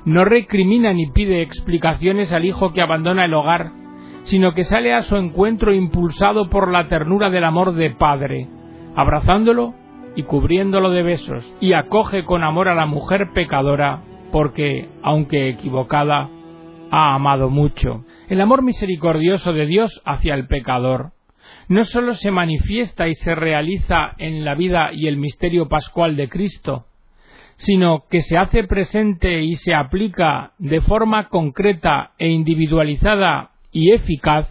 No 0.04 0.24
recrimina 0.24 0.92
ni 0.92 1.10
pide 1.10 1.42
explicaciones 1.42 2.32
al 2.32 2.44
hijo 2.44 2.72
que 2.72 2.82
abandona 2.82 3.24
el 3.24 3.34
hogar, 3.34 3.72
sino 4.24 4.54
que 4.54 4.64
sale 4.64 4.92
a 4.92 5.02
su 5.02 5.16
encuentro 5.16 5.72
impulsado 5.72 6.48
por 6.48 6.70
la 6.70 6.88
ternura 6.88 7.30
del 7.30 7.44
amor 7.44 7.74
de 7.74 7.90
padre, 7.90 8.48
abrazándolo 8.94 9.74
y 10.14 10.22
cubriéndolo 10.22 10.90
de 10.90 11.02
besos, 11.02 11.44
y 11.60 11.72
acoge 11.72 12.24
con 12.24 12.44
amor 12.44 12.68
a 12.68 12.74
la 12.74 12.86
mujer 12.86 13.32
pecadora, 13.32 14.02
porque, 14.32 14.88
aunque 15.02 15.48
equivocada, 15.48 16.28
ha 16.90 17.14
amado 17.14 17.50
mucho. 17.50 18.04
El 18.28 18.40
amor 18.40 18.62
misericordioso 18.62 19.52
de 19.52 19.66
Dios 19.66 20.02
hacia 20.04 20.34
el 20.34 20.46
pecador 20.46 21.15
no 21.68 21.84
sólo 21.84 22.14
se 22.14 22.30
manifiesta 22.30 23.08
y 23.08 23.14
se 23.14 23.34
realiza 23.34 24.14
en 24.18 24.44
la 24.44 24.54
vida 24.54 24.90
y 24.92 25.08
el 25.08 25.16
misterio 25.16 25.68
pascual 25.68 26.16
de 26.16 26.28
Cristo, 26.28 26.86
sino 27.56 28.04
que 28.08 28.22
se 28.22 28.36
hace 28.36 28.64
presente 28.64 29.42
y 29.42 29.56
se 29.56 29.74
aplica 29.74 30.52
de 30.58 30.80
forma 30.80 31.28
concreta 31.28 32.12
e 32.18 32.28
individualizada 32.28 33.50
y 33.72 33.92
eficaz 33.92 34.48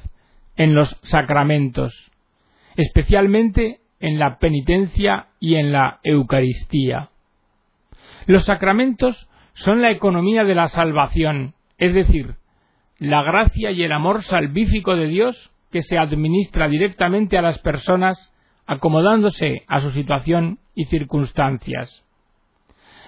en 0.57 0.73
los 0.73 0.99
sacramentos, 1.03 2.11
especialmente 2.75 3.79
en 3.99 4.19
la 4.19 4.37
penitencia 4.37 5.27
y 5.39 5.55
en 5.55 5.71
la 5.71 5.99
Eucaristía. 6.03 7.09
Los 8.25 8.45
sacramentos 8.45 9.29
son 9.53 9.81
la 9.81 9.91
economía 9.91 10.43
de 10.43 10.55
la 10.55 10.67
salvación, 10.67 11.53
es 11.77 11.93
decir, 11.93 12.35
la 12.97 13.23
gracia 13.23 13.71
y 13.71 13.83
el 13.83 13.91
amor 13.91 14.23
salvífico 14.23 14.95
de 14.95 15.07
Dios 15.07 15.51
que 15.75 15.81
se 15.81 15.97
administra 15.97 16.69
directamente 16.69 17.37
a 17.37 17.41
las 17.41 17.59
personas 17.59 18.33
acomodándose 18.65 19.63
a 19.67 19.81
su 19.81 19.91
situación 19.91 20.59
y 20.73 20.85
circunstancias. 20.85 22.01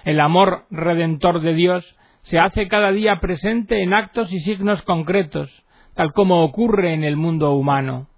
El 0.04 0.20
amor 0.20 0.66
redentor 0.70 1.40
de 1.40 1.54
Dios 1.54 1.96
se 2.24 2.38
hace 2.38 2.68
cada 2.68 2.92
día 2.92 3.20
presente 3.20 3.82
en 3.82 3.94
actos 3.94 4.30
y 4.30 4.40
signos 4.40 4.82
concretos, 4.82 5.64
tal 5.94 6.12
como 6.12 6.44
ocurre 6.44 6.92
en 6.92 7.04
el 7.04 7.16
mundo 7.16 7.52
humano. 7.52 8.08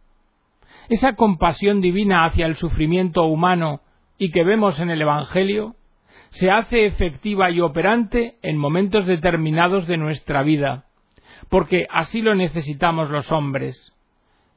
Esa 0.89 1.15
compasión 1.15 1.81
divina 1.81 2.25
hacia 2.25 2.47
el 2.47 2.57
sufrimiento 2.57 3.27
humano 3.27 3.83
y 4.19 4.33
que 4.33 4.43
vemos 4.43 4.81
en 4.81 4.91
el 4.91 5.01
Evangelio 5.01 5.77
se 6.31 6.51
hace 6.51 6.87
efectiva 6.87 7.53
y 7.53 7.61
operante 7.61 8.35
en 8.43 8.57
momentos 8.57 9.07
determinados 9.07 9.87
de 9.87 9.97
nuestra 9.97 10.43
vida, 10.43 10.87
porque 11.51 11.87
así 11.89 12.21
lo 12.21 12.35
necesitamos 12.35 13.11
los 13.11 13.31
hombres. 13.31 13.90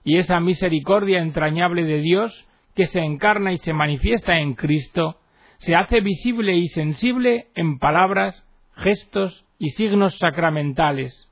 Y 0.04 0.18
esa 0.18 0.40
misericordia 0.40 1.20
entrañable 1.20 1.84
de 1.84 2.00
Dios, 2.00 2.48
que 2.76 2.88
se 2.88 3.00
encarna 3.00 3.54
y 3.54 3.58
se 3.60 3.74
manifiesta 3.74 4.38
en 4.38 4.56
Cristo, 4.56 5.18
se 5.58 5.76
hace 5.76 6.02
visible 6.02 6.58
y 6.58 6.68
sensible 6.68 7.48
en 7.56 7.80
palabras, 7.80 8.46
gestos 8.76 9.46
y 9.60 9.70
signos 9.70 10.18
sacramentales, 10.18 11.30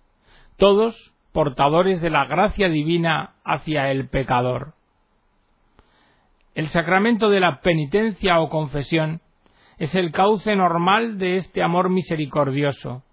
todos 0.58 1.12
portadores 1.34 2.02
de 2.02 2.10
la 2.10 2.26
gracia 2.26 2.70
divina 2.70 3.36
hacia 3.44 3.92
el 3.92 4.08
pecador. 4.10 4.74
El 6.54 6.70
sacramento 6.70 7.30
de 7.30 7.40
la 7.40 7.62
penitencia 7.62 8.40
o 8.40 8.50
confesión 8.50 9.22
es 9.80 9.96
el 9.96 10.12
cauce 10.12 10.56
normal 10.56 11.18
de 11.18 11.38
este 11.38 11.64
amor 11.64 11.90
misericordioso. 11.90 13.04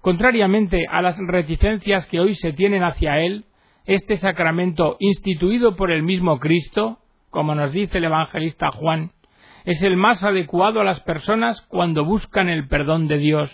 Contrariamente 0.00 0.86
a 0.90 1.00
las 1.00 1.16
reticencias 1.26 2.06
que 2.06 2.20
hoy 2.20 2.34
se 2.34 2.52
tienen 2.52 2.82
hacia 2.82 3.18
él, 3.20 3.46
este 3.86 4.16
sacramento 4.16 4.96
instituido 4.98 5.76
por 5.76 5.90
el 5.90 6.02
mismo 6.02 6.38
Cristo, 6.38 6.98
como 7.30 7.54
nos 7.54 7.72
dice 7.72 7.98
el 7.98 8.04
evangelista 8.04 8.70
Juan, 8.70 9.12
es 9.64 9.82
el 9.82 9.96
más 9.96 10.24
adecuado 10.24 10.80
a 10.80 10.84
las 10.84 11.00
personas 11.00 11.60
cuando 11.62 12.04
buscan 12.04 12.48
el 12.48 12.68
perdón 12.68 13.08
de 13.08 13.18
Dios, 13.18 13.50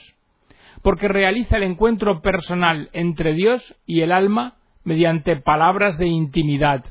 porque 0.82 1.08
realiza 1.08 1.56
el 1.56 1.64
encuentro 1.64 2.20
personal 2.20 2.90
entre 2.92 3.34
Dios 3.34 3.76
y 3.86 4.00
el 4.00 4.12
alma 4.12 4.54
mediante 4.84 5.36
palabras 5.36 5.98
de 5.98 6.06
intimidad, 6.06 6.84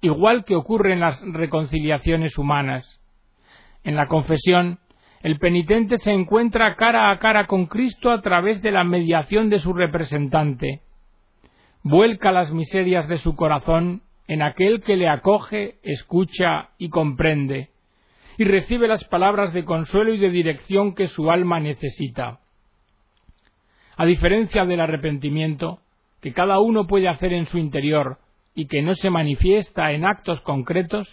igual 0.00 0.44
que 0.44 0.56
ocurre 0.56 0.92
en 0.92 1.00
las 1.00 1.20
reconciliaciones 1.32 2.36
humanas. 2.36 3.00
En 3.84 3.96
la 3.96 4.06
confesión, 4.06 4.80
el 5.22 5.38
penitente 5.38 5.98
se 5.98 6.12
encuentra 6.12 6.76
cara 6.76 7.10
a 7.10 7.18
cara 7.18 7.46
con 7.46 7.66
Cristo 7.66 8.10
a 8.10 8.20
través 8.22 8.62
de 8.62 8.70
la 8.70 8.84
mediación 8.84 9.50
de 9.50 9.58
su 9.58 9.72
representante. 9.72 10.82
Vuelca 11.90 12.32
las 12.32 12.52
miserias 12.52 13.08
de 13.08 13.16
su 13.16 13.34
corazón 13.34 14.02
en 14.26 14.42
aquel 14.42 14.82
que 14.82 14.94
le 14.94 15.08
acoge, 15.08 15.76
escucha 15.82 16.68
y 16.76 16.90
comprende, 16.90 17.70
y 18.36 18.44
recibe 18.44 18.86
las 18.86 19.04
palabras 19.04 19.54
de 19.54 19.64
consuelo 19.64 20.12
y 20.12 20.18
de 20.18 20.28
dirección 20.28 20.94
que 20.94 21.08
su 21.08 21.30
alma 21.30 21.60
necesita. 21.60 22.40
A 23.96 24.04
diferencia 24.04 24.66
del 24.66 24.80
arrepentimiento, 24.80 25.80
que 26.20 26.34
cada 26.34 26.60
uno 26.60 26.86
puede 26.86 27.08
hacer 27.08 27.32
en 27.32 27.46
su 27.46 27.56
interior 27.56 28.18
y 28.54 28.66
que 28.66 28.82
no 28.82 28.94
se 28.94 29.08
manifiesta 29.08 29.90
en 29.92 30.04
actos 30.04 30.42
concretos, 30.42 31.08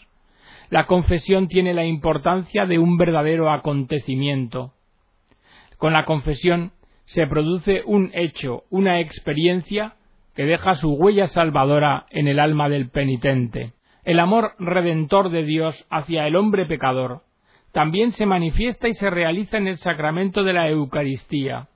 la 0.69 0.87
confesión 0.87 1.47
tiene 1.47 1.73
la 1.73 1.85
importancia 1.85 2.65
de 2.65 2.79
un 2.79 2.97
verdadero 2.97 3.49
acontecimiento. 3.49 4.73
Con 5.77 5.93
la 5.93 6.03
confesión 6.03 6.73
se 7.05 7.27
produce 7.27 7.81
un 7.85 8.11
hecho, 8.13 8.63
una 8.69 8.99
experiencia 8.99 9.95
que 10.35 10.45
deja 10.45 10.75
su 10.75 10.91
huella 10.93 11.27
salvadora 11.27 12.05
en 12.09 12.27
el 12.27 12.39
alma 12.39 12.69
del 12.69 12.89
penitente. 12.89 13.73
El 14.03 14.19
amor 14.19 14.53
redentor 14.59 15.29
de 15.29 15.43
Dios 15.43 15.87
hacia 15.89 16.27
el 16.27 16.35
hombre 16.35 16.65
pecador 16.65 17.21
también 17.71 18.11
se 18.11 18.25
manifiesta 18.25 18.87
y 18.87 18.93
se 18.93 19.09
realiza 19.09 19.57
en 19.57 19.67
el 19.67 19.77
sacramento 19.77 20.43
de 20.43 20.53
la 20.53 20.69
Eucaristía. 20.69 21.67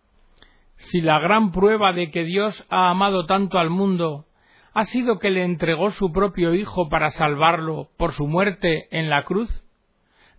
Si 0.75 1.01
la 1.01 1.19
gran 1.19 1.51
prueba 1.51 1.91
de 1.91 2.09
que 2.09 2.23
Dios 2.23 2.65
ha 2.69 2.89
amado 2.89 3.25
tanto 3.25 3.57
al 3.57 3.69
mundo 3.69 4.25
ha 4.73 4.85
sido 4.85 5.19
que 5.19 5.29
le 5.29 5.43
entregó 5.43 5.91
su 5.91 6.11
propio 6.11 6.53
Hijo 6.53 6.87
para 6.87 7.09
salvarlo 7.09 7.89
por 7.97 8.13
su 8.13 8.27
muerte 8.27 8.87
en 8.91 9.09
la 9.09 9.23
cruz? 9.23 9.49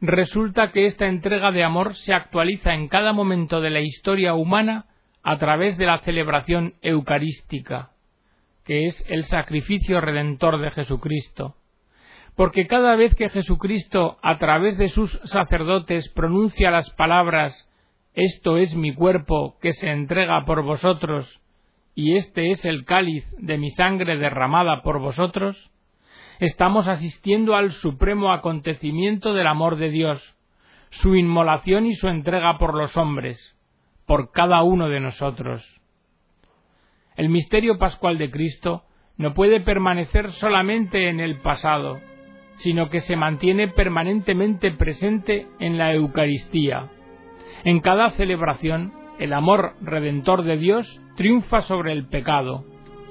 Resulta 0.00 0.72
que 0.72 0.86
esta 0.86 1.08
entrega 1.08 1.50
de 1.50 1.62
amor 1.62 1.94
se 1.94 2.14
actualiza 2.14 2.72
en 2.72 2.88
cada 2.88 3.12
momento 3.12 3.60
de 3.60 3.68
la 3.68 3.80
historia 3.80 4.32
humana 4.34 4.86
a 5.22 5.38
través 5.38 5.76
de 5.76 5.84
la 5.84 5.98
celebración 5.98 6.74
eucarística, 6.80 7.89
que 8.70 8.86
es 8.86 9.04
el 9.08 9.24
sacrificio 9.24 10.00
redentor 10.00 10.60
de 10.60 10.70
Jesucristo. 10.70 11.56
Porque 12.36 12.68
cada 12.68 12.94
vez 12.94 13.16
que 13.16 13.28
Jesucristo, 13.28 14.18
a 14.22 14.38
través 14.38 14.78
de 14.78 14.90
sus 14.90 15.10
sacerdotes, 15.24 16.08
pronuncia 16.10 16.70
las 16.70 16.88
palabras 16.90 17.68
Esto 18.14 18.58
es 18.58 18.76
mi 18.76 18.94
cuerpo 18.94 19.58
que 19.60 19.72
se 19.72 19.90
entrega 19.90 20.44
por 20.44 20.62
vosotros, 20.62 21.40
y 21.96 22.14
este 22.14 22.52
es 22.52 22.64
el 22.64 22.84
cáliz 22.84 23.24
de 23.38 23.58
mi 23.58 23.70
sangre 23.70 24.18
derramada 24.18 24.82
por 24.82 25.00
vosotros, 25.00 25.72
estamos 26.38 26.86
asistiendo 26.86 27.56
al 27.56 27.72
supremo 27.72 28.32
acontecimiento 28.32 29.34
del 29.34 29.48
amor 29.48 29.78
de 29.78 29.90
Dios, 29.90 30.36
su 30.90 31.16
inmolación 31.16 31.86
y 31.86 31.96
su 31.96 32.06
entrega 32.06 32.56
por 32.56 32.76
los 32.76 32.96
hombres, 32.96 33.36
por 34.06 34.30
cada 34.30 34.62
uno 34.62 34.88
de 34.88 35.00
nosotros. 35.00 35.79
El 37.20 37.28
misterio 37.28 37.76
pascual 37.76 38.16
de 38.16 38.30
Cristo 38.30 38.84
no 39.18 39.34
puede 39.34 39.60
permanecer 39.60 40.32
solamente 40.32 41.10
en 41.10 41.20
el 41.20 41.36
pasado, 41.42 42.00
sino 42.56 42.88
que 42.88 43.00
se 43.00 43.14
mantiene 43.14 43.68
permanentemente 43.68 44.70
presente 44.70 45.46
en 45.58 45.76
la 45.76 45.92
Eucaristía. 45.92 46.88
En 47.62 47.80
cada 47.80 48.12
celebración, 48.12 48.94
el 49.18 49.34
amor 49.34 49.74
redentor 49.82 50.44
de 50.44 50.56
Dios 50.56 50.98
triunfa 51.16 51.60
sobre 51.60 51.92
el 51.92 52.06
pecado 52.06 52.64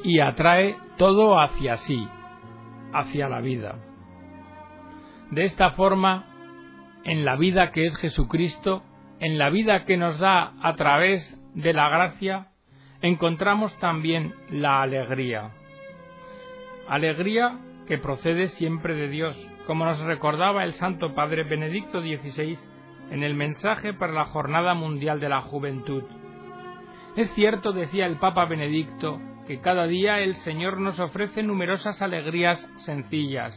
y 0.04 0.22
atrae 0.22 0.76
todo 0.98 1.40
hacia 1.40 1.76
sí, 1.76 2.08
hacia 2.92 3.30
la 3.30 3.42
vida. 3.42 3.76
De 5.30 5.44
esta 5.44 5.74
forma, 5.74 6.26
en 7.04 7.26
la 7.26 7.36
vida 7.36 7.70
que 7.70 7.86
es 7.86 7.96
Jesucristo, 7.98 8.82
en 9.20 9.38
la 9.38 9.52
vida 9.52 9.86
que 9.86 9.98
nos 9.98 10.18
da 10.18 10.54
a 10.64 10.74
través 10.74 11.40
de 11.54 11.74
la 11.74 11.90
gracia, 11.90 12.49
encontramos 13.02 13.78
también 13.80 14.34
la 14.50 14.82
alegría. 14.82 15.52
Alegría 16.88 17.60
que 17.88 17.98
procede 17.98 18.50
siempre 18.50 18.96
de 18.96 19.08
Dios, 19.08 19.36
como 19.66 19.86
nos 19.86 20.00
recordaba 20.00 20.64
el 20.64 20.74
Santo 20.74 21.14
Padre 21.16 21.44
Benedicto 21.44 22.02
XVI 22.02 22.58
en 23.12 23.24
el 23.24 23.36
mensaje 23.36 23.94
para 23.94 24.14
la 24.14 24.26
Jornada 24.26 24.74
Mundial 24.74 25.20
de 25.20 25.30
la 25.30 25.42
Juventud. 25.42 26.04
Es 27.16 27.32
cierto, 27.34 27.72
decía 27.72 28.06
el 28.06 28.18
Papa 28.18 28.46
Benedicto, 28.46 29.20
que 29.48 29.60
cada 29.60 29.88
día 29.88 30.20
el 30.20 30.36
Señor 30.38 30.80
nos 30.80 31.00
ofrece 31.00 31.42
numerosas 31.42 32.02
alegrías 32.02 32.60
sencillas. 32.86 33.56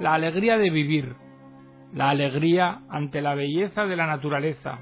La 0.00 0.14
alegría 0.14 0.58
de 0.58 0.70
vivir, 0.70 1.14
la 1.92 2.10
alegría 2.10 2.80
ante 2.88 3.20
la 3.20 3.34
belleza 3.34 3.86
de 3.86 3.96
la 3.96 4.06
naturaleza, 4.06 4.80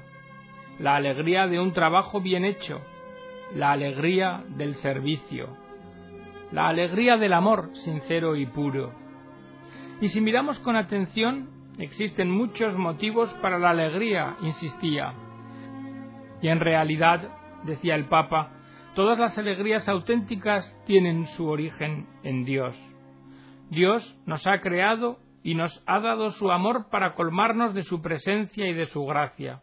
la 0.79 0.95
alegría 0.95 1.47
de 1.47 1.59
un 1.59 1.73
trabajo 1.73 2.19
bien 2.19 2.45
hecho, 2.45 2.81
la 3.55 3.71
alegría 3.71 4.43
del 4.49 4.75
servicio, 4.75 5.55
la 6.51 6.67
alegría 6.67 7.17
del 7.17 7.33
amor 7.33 7.71
sincero 7.83 8.35
y 8.35 8.45
puro. 8.45 8.93
Y 10.01 10.09
si 10.09 10.21
miramos 10.21 10.59
con 10.59 10.75
atención, 10.75 11.49
existen 11.77 12.29
muchos 12.29 12.77
motivos 12.77 13.29
para 13.41 13.59
la 13.59 13.71
alegría, 13.71 14.35
insistía. 14.41 15.13
Y 16.41 16.49
en 16.49 16.59
realidad, 16.59 17.29
decía 17.63 17.95
el 17.95 18.05
Papa, 18.05 18.51
todas 18.95 19.17
las 19.17 19.37
alegrías 19.37 19.87
auténticas 19.87 20.75
tienen 20.85 21.27
su 21.35 21.47
origen 21.47 22.07
en 22.23 22.45
Dios. 22.45 22.75
Dios 23.69 24.15
nos 24.25 24.45
ha 24.47 24.59
creado 24.61 25.19
y 25.43 25.55
nos 25.55 25.81
ha 25.85 25.99
dado 25.99 26.31
su 26.31 26.51
amor 26.51 26.89
para 26.89 27.15
colmarnos 27.15 27.73
de 27.73 27.83
su 27.83 28.01
presencia 28.01 28.67
y 28.67 28.73
de 28.73 28.85
su 28.87 29.05
gracia. 29.05 29.61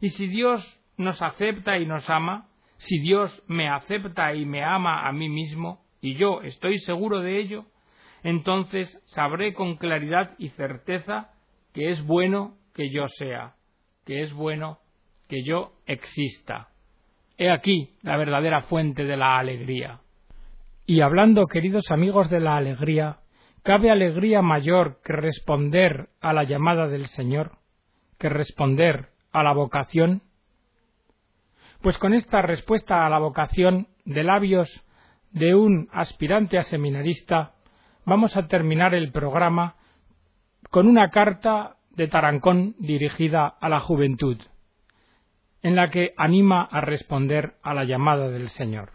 Y 0.00 0.10
si 0.10 0.26
Dios 0.26 0.62
nos 0.96 1.20
acepta 1.22 1.78
y 1.78 1.86
nos 1.86 2.08
ama, 2.08 2.48
si 2.76 2.98
Dios 2.98 3.42
me 3.46 3.68
acepta 3.68 4.34
y 4.34 4.46
me 4.46 4.62
ama 4.62 5.06
a 5.06 5.12
mí 5.12 5.28
mismo, 5.28 5.80
y 6.00 6.14
yo 6.14 6.42
estoy 6.42 6.78
seguro 6.80 7.20
de 7.20 7.38
ello, 7.38 7.64
entonces 8.22 9.00
sabré 9.06 9.54
con 9.54 9.76
claridad 9.76 10.32
y 10.38 10.50
certeza 10.50 11.30
que 11.72 11.90
es 11.90 12.04
bueno 12.04 12.54
que 12.74 12.90
yo 12.90 13.06
sea, 13.08 13.54
que 14.04 14.22
es 14.22 14.32
bueno 14.32 14.78
que 15.28 15.42
yo 15.44 15.72
exista. 15.86 16.68
He 17.36 17.50
aquí 17.50 17.90
la 18.02 18.16
verdadera 18.16 18.62
fuente 18.62 19.04
de 19.04 19.16
la 19.16 19.38
alegría. 19.38 20.00
Y 20.86 21.00
hablando, 21.00 21.46
queridos 21.46 21.90
amigos, 21.90 22.30
de 22.30 22.40
la 22.40 22.56
alegría, 22.56 23.18
¿Cabe 23.64 23.90
alegría 23.90 24.42
mayor 24.42 25.00
que 25.02 25.14
responder 25.14 26.10
a 26.20 26.34
la 26.34 26.44
llamada 26.44 26.86
del 26.86 27.06
Señor, 27.06 27.52
que 28.18 28.28
responder 28.28 29.08
a 29.32 29.42
la 29.42 29.54
vocación? 29.54 30.20
Pues 31.84 31.98
con 31.98 32.14
esta 32.14 32.40
respuesta 32.40 33.04
a 33.04 33.10
la 33.10 33.18
vocación 33.18 33.88
de 34.06 34.24
labios 34.24 34.70
de 35.32 35.54
un 35.54 35.90
aspirante 35.92 36.56
a 36.56 36.62
seminarista, 36.62 37.56
vamos 38.06 38.38
a 38.38 38.46
terminar 38.46 38.94
el 38.94 39.12
programa 39.12 39.74
con 40.70 40.88
una 40.88 41.10
carta 41.10 41.76
de 41.90 42.08
Tarancón 42.08 42.74
dirigida 42.78 43.46
a 43.60 43.68
la 43.68 43.80
juventud, 43.80 44.38
en 45.62 45.76
la 45.76 45.90
que 45.90 46.14
anima 46.16 46.62
a 46.62 46.80
responder 46.80 47.56
a 47.62 47.74
la 47.74 47.84
llamada 47.84 48.30
del 48.30 48.48
Señor. 48.48 48.92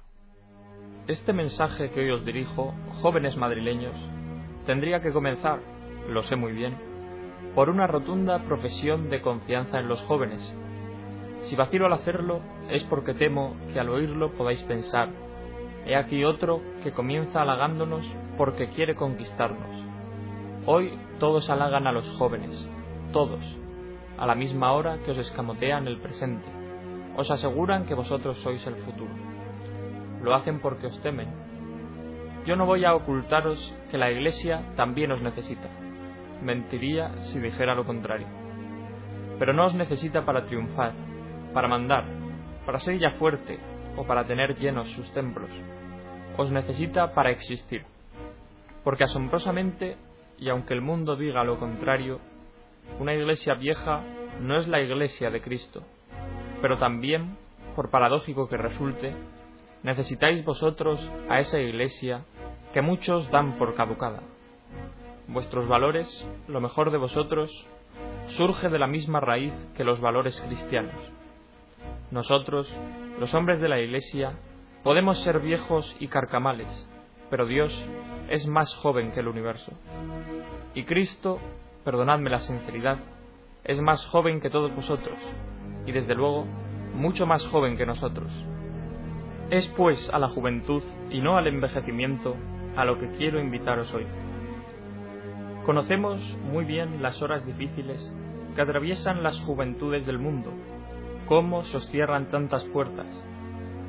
Este 1.07 1.31
mensaje 1.31 1.91
que 1.91 1.99
hoy 1.99 2.09
os 2.09 2.25
dirijo, 2.25 2.73
jóvenes 3.03 3.37
madrileños, 3.37 3.93
tendría 4.65 4.99
que 4.99 5.11
comenzar, 5.11 5.59
lo 6.07 6.23
sé 6.23 6.35
muy 6.35 6.53
bien, 6.53 6.75
por 7.53 7.69
una 7.69 7.85
rotunda 7.85 8.39
profesión 8.45 9.11
de 9.11 9.21
confianza 9.21 9.77
en 9.77 9.87
los 9.87 10.01
jóvenes. 10.05 10.41
Si 11.43 11.55
vacilo 11.55 11.85
al 11.85 11.93
hacerlo 11.93 12.41
es 12.69 12.83
porque 12.85 13.13
temo 13.13 13.55
que 13.73 13.79
al 13.79 13.89
oírlo 13.89 14.33
podáis 14.33 14.61
pensar, 14.63 15.09
he 15.85 15.95
aquí 15.95 16.23
otro 16.23 16.61
que 16.83 16.91
comienza 16.91 17.41
halagándonos 17.41 18.05
porque 18.37 18.69
quiere 18.69 18.95
conquistarnos. 18.95 19.85
Hoy 20.65 20.97
todos 21.19 21.49
halagan 21.49 21.87
a 21.87 21.91
los 21.91 22.07
jóvenes, 22.17 22.67
todos, 23.11 23.39
a 24.17 24.25
la 24.25 24.35
misma 24.35 24.73
hora 24.73 24.99
que 25.03 25.11
os 25.11 25.17
escamotean 25.17 25.87
el 25.87 25.99
presente, 25.99 26.47
os 27.15 27.31
aseguran 27.31 27.85
que 27.85 27.95
vosotros 27.95 28.37
sois 28.39 28.65
el 28.67 28.75
futuro. 28.75 29.11
Lo 30.21 30.35
hacen 30.35 30.59
porque 30.59 30.87
os 30.87 31.01
temen, 31.01 31.29
yo 32.45 32.55
no 32.55 32.65
voy 32.65 32.85
a 32.85 32.95
ocultaros 32.95 33.73
que 33.91 33.97
la 33.97 34.11
Iglesia 34.11 34.63
también 34.75 35.11
os 35.11 35.21
necesita. 35.21 35.69
Mentiría 36.41 37.15
si 37.31 37.39
dijera 37.39 37.75
lo 37.75 37.85
contrario. 37.85 38.27
Pero 39.37 39.53
no 39.53 39.65
os 39.65 39.75
necesita 39.75 40.25
para 40.25 40.45
triunfar, 40.45 40.93
para 41.53 41.67
mandar, 41.67 42.05
para 42.65 42.79
ser 42.79 42.99
ya 42.99 43.11
fuerte 43.11 43.59
o 43.95 44.05
para 44.05 44.25
tener 44.25 44.55
llenos 44.57 44.87
sus 44.91 45.11
templos. 45.13 45.49
Os 46.37 46.51
necesita 46.51 47.13
para 47.13 47.31
existir. 47.31 47.85
Porque 48.83 49.03
asombrosamente, 49.03 49.97
y 50.37 50.49
aunque 50.49 50.73
el 50.73 50.81
mundo 50.81 51.15
diga 51.15 51.43
lo 51.43 51.59
contrario, 51.59 52.19
una 52.99 53.13
iglesia 53.13 53.55
vieja 53.55 54.01
no 54.39 54.57
es 54.57 54.67
la 54.67 54.79
iglesia 54.79 55.29
de 55.29 55.41
Cristo. 55.41 55.83
Pero 56.61 56.77
también, 56.77 57.37
por 57.75 57.89
paradójico 57.89 58.47
que 58.47 58.57
resulte, 58.57 59.13
necesitáis 59.83 60.43
vosotros 60.45 60.99
a 61.29 61.39
esa 61.39 61.59
iglesia 61.59 62.23
que 62.73 62.81
muchos 62.81 63.29
dan 63.31 63.57
por 63.57 63.75
caducada. 63.75 64.21
Vuestros 65.27 65.67
valores, 65.67 66.07
lo 66.47 66.61
mejor 66.61 66.91
de 66.91 66.97
vosotros, 66.97 67.51
surge 68.37 68.69
de 68.69 68.79
la 68.79 68.87
misma 68.87 69.19
raíz 69.19 69.53
que 69.75 69.83
los 69.83 69.99
valores 70.01 70.39
cristianos. 70.41 70.95
Nosotros, 72.11 72.67
los 73.19 73.33
hombres 73.35 73.59
de 73.59 73.69
la 73.69 73.79
Iglesia, 73.79 74.33
podemos 74.83 75.21
ser 75.23 75.39
viejos 75.41 75.95
y 75.99 76.07
carcamales, 76.07 76.89
pero 77.29 77.45
Dios 77.45 77.71
es 78.29 78.47
más 78.47 78.73
joven 78.75 79.11
que 79.11 79.19
el 79.19 79.27
universo. 79.27 79.71
Y 80.73 80.85
Cristo, 80.85 81.39
perdonadme 81.83 82.31
la 82.31 82.39
sinceridad, 82.39 82.97
es 83.63 83.79
más 83.81 84.03
joven 84.07 84.41
que 84.41 84.49
todos 84.49 84.73
vosotros, 84.75 85.17
y 85.85 85.91
desde 85.91 86.15
luego 86.15 86.45
mucho 86.95 87.27
más 87.27 87.45
joven 87.47 87.77
que 87.77 87.85
nosotros. 87.85 88.31
Es 89.51 89.67
pues 89.77 90.09
a 90.11 90.17
la 90.17 90.29
juventud 90.29 90.81
y 91.11 91.21
no 91.21 91.37
al 91.37 91.45
envejecimiento 91.45 92.35
a 92.75 92.85
lo 92.85 92.99
que 92.99 93.09
quiero 93.17 93.39
invitaros 93.39 93.93
hoy. 93.93 94.07
Conocemos 95.63 96.19
muy 96.51 96.65
bien 96.65 97.03
las 97.03 97.21
horas 97.21 97.45
difíciles 97.45 98.11
que 98.55 98.61
atraviesan 98.61 99.21
las 99.21 99.39
juventudes 99.41 100.07
del 100.07 100.17
mundo, 100.17 100.51
cómo 101.29 101.63
se 101.63 101.77
os 101.77 101.87
cierran 101.89 102.29
tantas 102.29 102.65
puertas, 102.65 103.07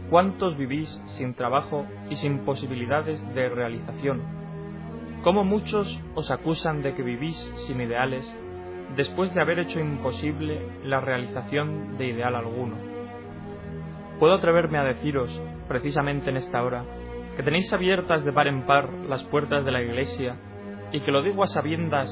cuántos 0.09 0.57
vivís 0.57 0.89
sin 1.19 1.35
trabajo 1.35 1.85
y 2.09 2.15
sin 2.15 2.45
posibilidades 2.45 3.21
de 3.35 3.49
realización, 3.49 4.23
cómo 5.25 5.43
muchos 5.43 6.01
os 6.15 6.31
acusan 6.31 6.83
de 6.83 6.95
que 6.95 7.03
vivís 7.03 7.37
sin 7.67 7.81
ideales 7.81 8.25
después 8.95 9.35
de 9.35 9.41
haber 9.41 9.59
hecho 9.59 9.81
imposible 9.81 10.61
la 10.85 11.01
realización 11.01 11.97
de 11.99 12.07
ideal 12.07 12.37
alguno 12.37 12.91
puedo 14.21 14.35
atreverme 14.35 14.79
a 14.79 14.85
deciros, 14.85 15.31
precisamente 15.67 16.29
en 16.29 16.37
esta 16.37 16.63
hora, 16.63 16.85
que 17.37 17.43
tenéis 17.43 17.73
abiertas 17.73 18.23
de 18.23 18.33
par 18.33 18.47
en 18.47 18.67
par 18.67 18.93
las 19.09 19.25
puertas 19.25 19.65
de 19.65 19.73
la 19.73 19.83
Iglesia 19.83 20.37
y 20.93 21.01
que 21.01 21.11
lo 21.11 21.23
digo 21.23 21.43
a 21.43 21.47
sabiendas 21.47 22.09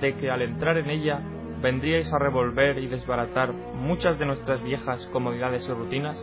de 0.00 0.16
que 0.16 0.28
al 0.28 0.42
entrar 0.42 0.76
en 0.76 0.90
ella 0.90 1.20
vendríais 1.62 2.12
a 2.12 2.18
revolver 2.18 2.78
y 2.78 2.88
desbaratar 2.88 3.52
muchas 3.52 4.18
de 4.18 4.26
nuestras 4.26 4.62
viejas 4.62 5.06
comodidades 5.12 5.68
y 5.68 5.72
rutinas? 5.72 6.18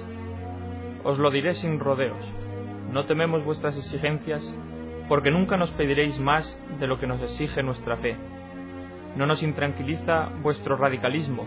Os 1.03 1.17
lo 1.17 1.31
diré 1.31 1.53
sin 1.53 1.79
rodeos. 1.79 2.23
No 2.91 3.05
tememos 3.05 3.43
vuestras 3.43 3.77
exigencias 3.77 4.43
porque 5.07 5.31
nunca 5.31 5.57
nos 5.57 5.71
pediréis 5.71 6.19
más 6.19 6.61
de 6.79 6.87
lo 6.87 6.99
que 6.99 7.07
nos 7.07 7.21
exige 7.21 7.63
nuestra 7.63 7.97
fe. 7.97 8.15
No 9.15 9.25
nos 9.25 9.41
intranquiliza 9.41 10.29
vuestro 10.41 10.77
radicalismo, 10.77 11.45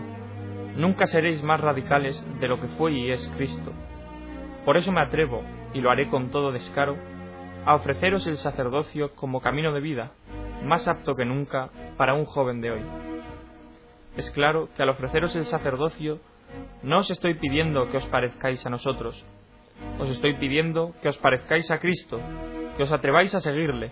Nunca 0.75 1.05
seréis 1.05 1.43
más 1.43 1.61
radicales 1.61 2.25
de 2.39 2.47
lo 2.47 2.59
que 2.59 2.67
fue 2.69 2.93
y 2.93 3.11
es 3.11 3.31
Cristo. 3.37 3.71
Por 4.65 4.75
eso 4.75 4.91
me 4.91 5.01
atrevo, 5.01 5.43
y 5.73 5.81
lo 5.81 5.91
haré 5.91 6.07
con 6.07 6.31
todo 6.31 6.51
descaro, 6.51 6.97
a 7.65 7.75
ofreceros 7.75 8.25
el 8.25 8.37
sacerdocio 8.37 9.13
como 9.15 9.39
camino 9.39 9.71
de 9.71 9.81
vida, 9.81 10.11
más 10.63 10.87
apto 10.87 11.15
que 11.15 11.25
nunca 11.25 11.69
para 11.95 12.15
un 12.15 12.25
joven 12.25 12.59
de 12.61 12.71
hoy. 12.71 13.12
Es 14.17 14.29
claro 14.31 14.69
que 14.75 14.83
al 14.83 14.89
ofreceros 14.89 15.35
el 15.35 15.45
sacerdocio, 15.45 16.19
no 16.83 16.99
os 16.99 17.09
estoy 17.09 17.35
pidiendo 17.35 17.89
que 17.89 17.97
os 17.97 18.05
parezcáis 18.07 18.65
a 18.65 18.69
nosotros, 18.69 19.23
os 19.99 20.09
estoy 20.09 20.35
pidiendo 20.35 20.93
que 21.01 21.09
os 21.09 21.17
parezcáis 21.17 21.69
a 21.71 21.79
Cristo, 21.79 22.19
que 22.77 22.83
os 22.83 22.91
atreváis 22.91 23.33
a 23.35 23.39
seguirle, 23.39 23.91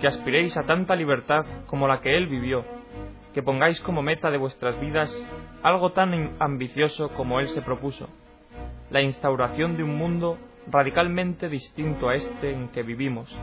que 0.00 0.06
aspiréis 0.06 0.56
a 0.56 0.62
tanta 0.62 0.94
libertad 0.94 1.44
como 1.66 1.88
la 1.88 2.00
que 2.00 2.16
Él 2.16 2.28
vivió, 2.28 2.64
que 3.34 3.42
pongáis 3.42 3.80
como 3.80 4.02
meta 4.02 4.30
de 4.30 4.38
vuestras 4.38 4.80
vidas 4.80 5.12
algo 5.62 5.92
tan 5.92 6.36
ambicioso 6.40 7.10
como 7.10 7.40
Él 7.40 7.48
se 7.48 7.62
propuso, 7.62 8.08
la 8.90 9.02
instauración 9.02 9.76
de 9.76 9.82
un 9.82 9.96
mundo 9.96 10.38
radicalmente 10.70 11.48
distinto 11.48 12.08
a 12.08 12.14
este 12.14 12.52
en 12.52 12.68
que 12.68 12.82
vivimos, 12.82 13.34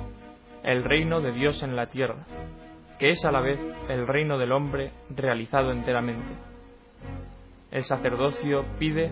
el 0.64 0.84
reino 0.84 1.22
de 1.22 1.32
Dios 1.32 1.62
en 1.64 1.76
la 1.76 1.88
tierra, 1.88 2.26
que 3.00 3.10
es 3.10 3.24
a 3.26 3.32
la 3.32 3.42
vez 3.42 3.60
el 3.90 4.08
reino 4.08 4.38
del 4.38 4.52
hombre 4.52 4.92
realizado 5.10 5.72
enteramente. 5.72 6.34
El 7.72 7.84
sacerdocio 7.84 8.66
pide, 8.80 9.12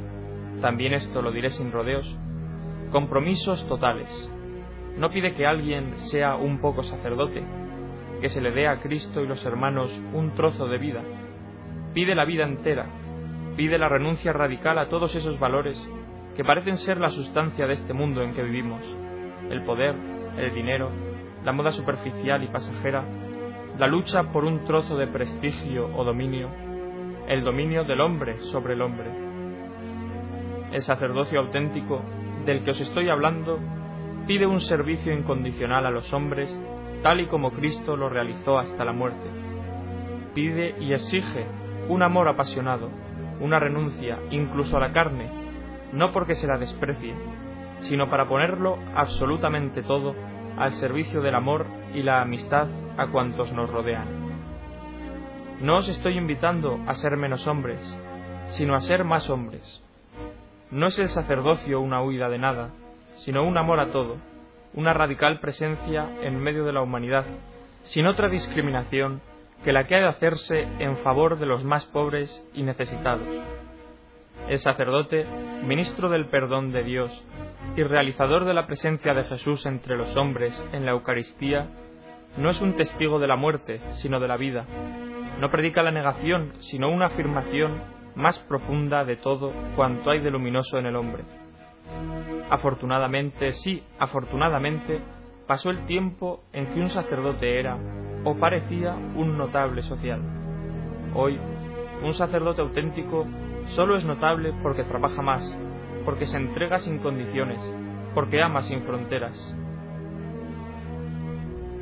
también 0.61 0.93
esto 0.93 1.21
lo 1.21 1.31
diré 1.31 1.49
sin 1.49 1.71
rodeos, 1.71 2.07
compromisos 2.91 3.67
totales. 3.67 4.09
No 4.97 5.09
pide 5.09 5.33
que 5.35 5.45
alguien 5.45 5.97
sea 5.97 6.35
un 6.35 6.59
poco 6.59 6.83
sacerdote, 6.83 7.43
que 8.21 8.29
se 8.29 8.41
le 8.41 8.51
dé 8.51 8.67
a 8.67 8.79
Cristo 8.79 9.21
y 9.21 9.27
los 9.27 9.43
hermanos 9.45 9.91
un 10.13 10.33
trozo 10.33 10.67
de 10.67 10.77
vida. 10.77 11.01
Pide 11.93 12.15
la 12.15 12.25
vida 12.25 12.43
entera, 12.43 12.85
pide 13.57 13.77
la 13.77 13.89
renuncia 13.89 14.31
radical 14.31 14.77
a 14.77 14.87
todos 14.87 15.15
esos 15.15 15.39
valores 15.39 15.77
que 16.35 16.43
parecen 16.43 16.77
ser 16.77 16.99
la 16.99 17.09
sustancia 17.09 17.67
de 17.67 17.73
este 17.73 17.93
mundo 17.93 18.21
en 18.21 18.33
que 18.33 18.43
vivimos, 18.43 18.81
el 19.49 19.63
poder, 19.63 19.95
el 20.37 20.53
dinero, 20.53 20.89
la 21.43 21.51
moda 21.51 21.71
superficial 21.71 22.43
y 22.43 22.47
pasajera, 22.47 23.03
la 23.77 23.87
lucha 23.87 24.31
por 24.31 24.45
un 24.45 24.65
trozo 24.65 24.97
de 24.97 25.07
prestigio 25.07 25.89
o 25.95 26.03
dominio, 26.03 26.49
el 27.27 27.43
dominio 27.43 27.83
del 27.83 28.01
hombre 28.01 28.39
sobre 28.51 28.73
el 28.73 28.81
hombre. 28.81 29.09
El 30.71 30.81
sacerdocio 30.83 31.39
auténtico 31.39 32.01
del 32.45 32.63
que 32.63 32.71
os 32.71 32.81
estoy 32.81 33.09
hablando 33.09 33.59
pide 34.27 34.45
un 34.45 34.61
servicio 34.61 35.13
incondicional 35.13 35.85
a 35.85 35.91
los 35.91 36.11
hombres 36.13 36.49
tal 37.01 37.19
y 37.19 37.27
como 37.27 37.51
Cristo 37.51 37.97
lo 37.97 38.09
realizó 38.09 38.59
hasta 38.59 38.85
la 38.85 38.93
muerte. 38.93 39.29
Pide 40.33 40.75
y 40.79 40.93
exige 40.93 41.45
un 41.89 42.01
amor 42.01 42.27
apasionado, 42.27 42.89
una 43.41 43.59
renuncia 43.59 44.19
incluso 44.31 44.77
a 44.77 44.79
la 44.79 44.93
carne, 44.93 45.29
no 45.91 46.11
porque 46.11 46.35
se 46.35 46.47
la 46.47 46.57
desprecie, 46.57 47.13
sino 47.81 48.09
para 48.09 48.27
ponerlo 48.27 48.77
absolutamente 48.95 49.83
todo 49.83 50.15
al 50.57 50.73
servicio 50.73 51.21
del 51.21 51.35
amor 51.35 51.65
y 51.93 52.03
la 52.03 52.21
amistad 52.21 52.67
a 52.97 53.07
cuantos 53.07 53.51
nos 53.53 53.69
rodean. 53.69 54.23
No 55.61 55.77
os 55.77 55.87
estoy 55.87 56.17
invitando 56.17 56.79
a 56.87 56.93
ser 56.93 57.17
menos 57.17 57.47
hombres, 57.47 57.79
sino 58.49 58.75
a 58.75 58.81
ser 58.81 59.03
más 59.03 59.29
hombres. 59.29 59.83
No 60.71 60.87
es 60.87 60.99
el 60.99 61.09
sacerdocio 61.09 61.79
una 61.79 62.01
huida 62.01 62.29
de 62.29 62.37
nada, 62.37 62.71
sino 63.15 63.43
un 63.43 63.57
amor 63.57 63.79
a 63.79 63.91
todo, 63.91 64.17
una 64.73 64.93
radical 64.93 65.39
presencia 65.39 66.09
en 66.21 66.39
medio 66.39 66.65
de 66.65 66.73
la 66.73 66.81
humanidad, 66.81 67.25
sin 67.83 68.07
otra 68.07 68.27
discriminación 68.27 69.21
que 69.63 69.71
la 69.71 69.87
que 69.87 69.95
ha 69.95 69.99
de 69.99 70.07
hacerse 70.07 70.67
en 70.79 70.97
favor 70.97 71.39
de 71.39 71.45
los 71.45 71.63
más 71.63 71.85
pobres 71.85 72.45
y 72.53 72.63
necesitados. 72.63 73.27
El 74.47 74.59
sacerdote, 74.59 75.25
ministro 75.63 76.09
del 76.09 76.27
perdón 76.27 76.71
de 76.71 76.83
Dios 76.83 77.25
y 77.75 77.83
realizador 77.83 78.45
de 78.45 78.53
la 78.53 78.67
presencia 78.67 79.13
de 79.13 79.23
Jesús 79.23 79.65
entre 79.65 79.95
los 79.95 80.15
hombres 80.17 80.53
en 80.73 80.85
la 80.85 80.91
Eucaristía, 80.91 81.69
no 82.37 82.49
es 82.49 82.61
un 82.61 82.75
testigo 82.75 83.19
de 83.19 83.27
la 83.27 83.35
muerte, 83.35 83.79
sino 84.01 84.19
de 84.19 84.27
la 84.27 84.37
vida. 84.37 84.65
No 85.39 85.49
predica 85.49 85.81
la 85.83 85.91
negación, 85.91 86.53
sino 86.59 86.89
una 86.89 87.07
afirmación 87.07 87.81
más 88.15 88.37
profunda 88.39 89.05
de 89.05 89.17
todo 89.17 89.53
cuanto 89.75 90.11
hay 90.11 90.19
de 90.19 90.31
luminoso 90.31 90.77
en 90.77 90.85
el 90.85 90.95
hombre. 90.95 91.23
Afortunadamente, 92.49 93.51
sí, 93.53 93.83
afortunadamente, 93.97 94.99
pasó 95.47 95.69
el 95.69 95.85
tiempo 95.85 96.43
en 96.53 96.67
que 96.67 96.79
un 96.79 96.89
sacerdote 96.89 97.59
era 97.59 97.77
o 98.23 98.35
parecía 98.35 98.93
un 98.93 99.37
notable 99.37 99.81
social. 99.83 100.21
Hoy, 101.15 101.39
un 102.03 102.13
sacerdote 102.13 102.61
auténtico 102.61 103.25
solo 103.75 103.95
es 103.95 104.05
notable 104.05 104.53
porque 104.61 104.83
trabaja 104.83 105.21
más, 105.21 105.43
porque 106.05 106.25
se 106.25 106.37
entrega 106.37 106.79
sin 106.79 106.99
condiciones, 106.99 107.59
porque 108.13 108.41
ama 108.41 108.61
sin 108.61 108.83
fronteras. 108.83 109.55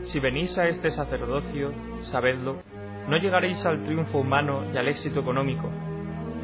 Si 0.03 0.19
venís 0.19 0.57
a 0.57 0.67
este 0.67 0.89
sacerdocio, 0.89 1.71
sabedlo, 2.03 2.63
no 3.07 3.17
llegaréis 3.17 3.65
al 3.65 3.83
triunfo 3.83 4.19
humano 4.19 4.63
y 4.73 4.77
al 4.77 4.87
éxito 4.87 5.19
económico. 5.19 5.69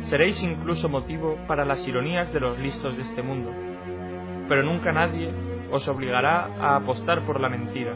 Seréis 0.03 0.41
incluso 0.43 0.89
motivo 0.89 1.37
para 1.47 1.65
las 1.65 1.85
ironías 1.87 2.31
de 2.33 2.39
los 2.39 2.59
listos 2.59 2.95
de 2.95 3.03
este 3.03 3.23
mundo. 3.23 3.51
Pero 4.47 4.63
nunca 4.63 4.91
nadie 4.91 5.33
os 5.71 5.87
obligará 5.87 6.49
a 6.59 6.75
apostar 6.75 7.25
por 7.25 7.39
la 7.39 7.49
mentira. 7.49 7.93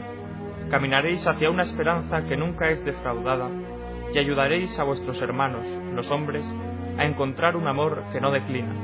Caminaréis 0.70 1.26
hacia 1.26 1.50
una 1.50 1.62
esperanza 1.62 2.24
que 2.24 2.36
nunca 2.36 2.70
es 2.70 2.84
defraudada 2.84 3.48
y 4.12 4.18
ayudaréis 4.18 4.78
a 4.78 4.84
vuestros 4.84 5.20
hermanos, 5.22 5.64
los 5.94 6.10
hombres, 6.10 6.44
a 6.98 7.04
encontrar 7.04 7.56
un 7.56 7.66
amor 7.66 8.04
que 8.12 8.20
no 8.20 8.30
declina. 8.30 8.74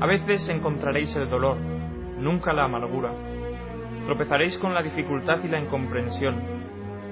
A 0.00 0.06
veces 0.06 0.48
encontraréis 0.48 1.14
el 1.16 1.30
dolor, 1.30 1.56
nunca 2.18 2.52
la 2.52 2.64
amargura. 2.64 3.12
Tropezaréis 4.06 4.58
con 4.58 4.74
la 4.74 4.82
dificultad 4.82 5.42
y 5.44 5.48
la 5.48 5.60
incomprensión, 5.60 6.36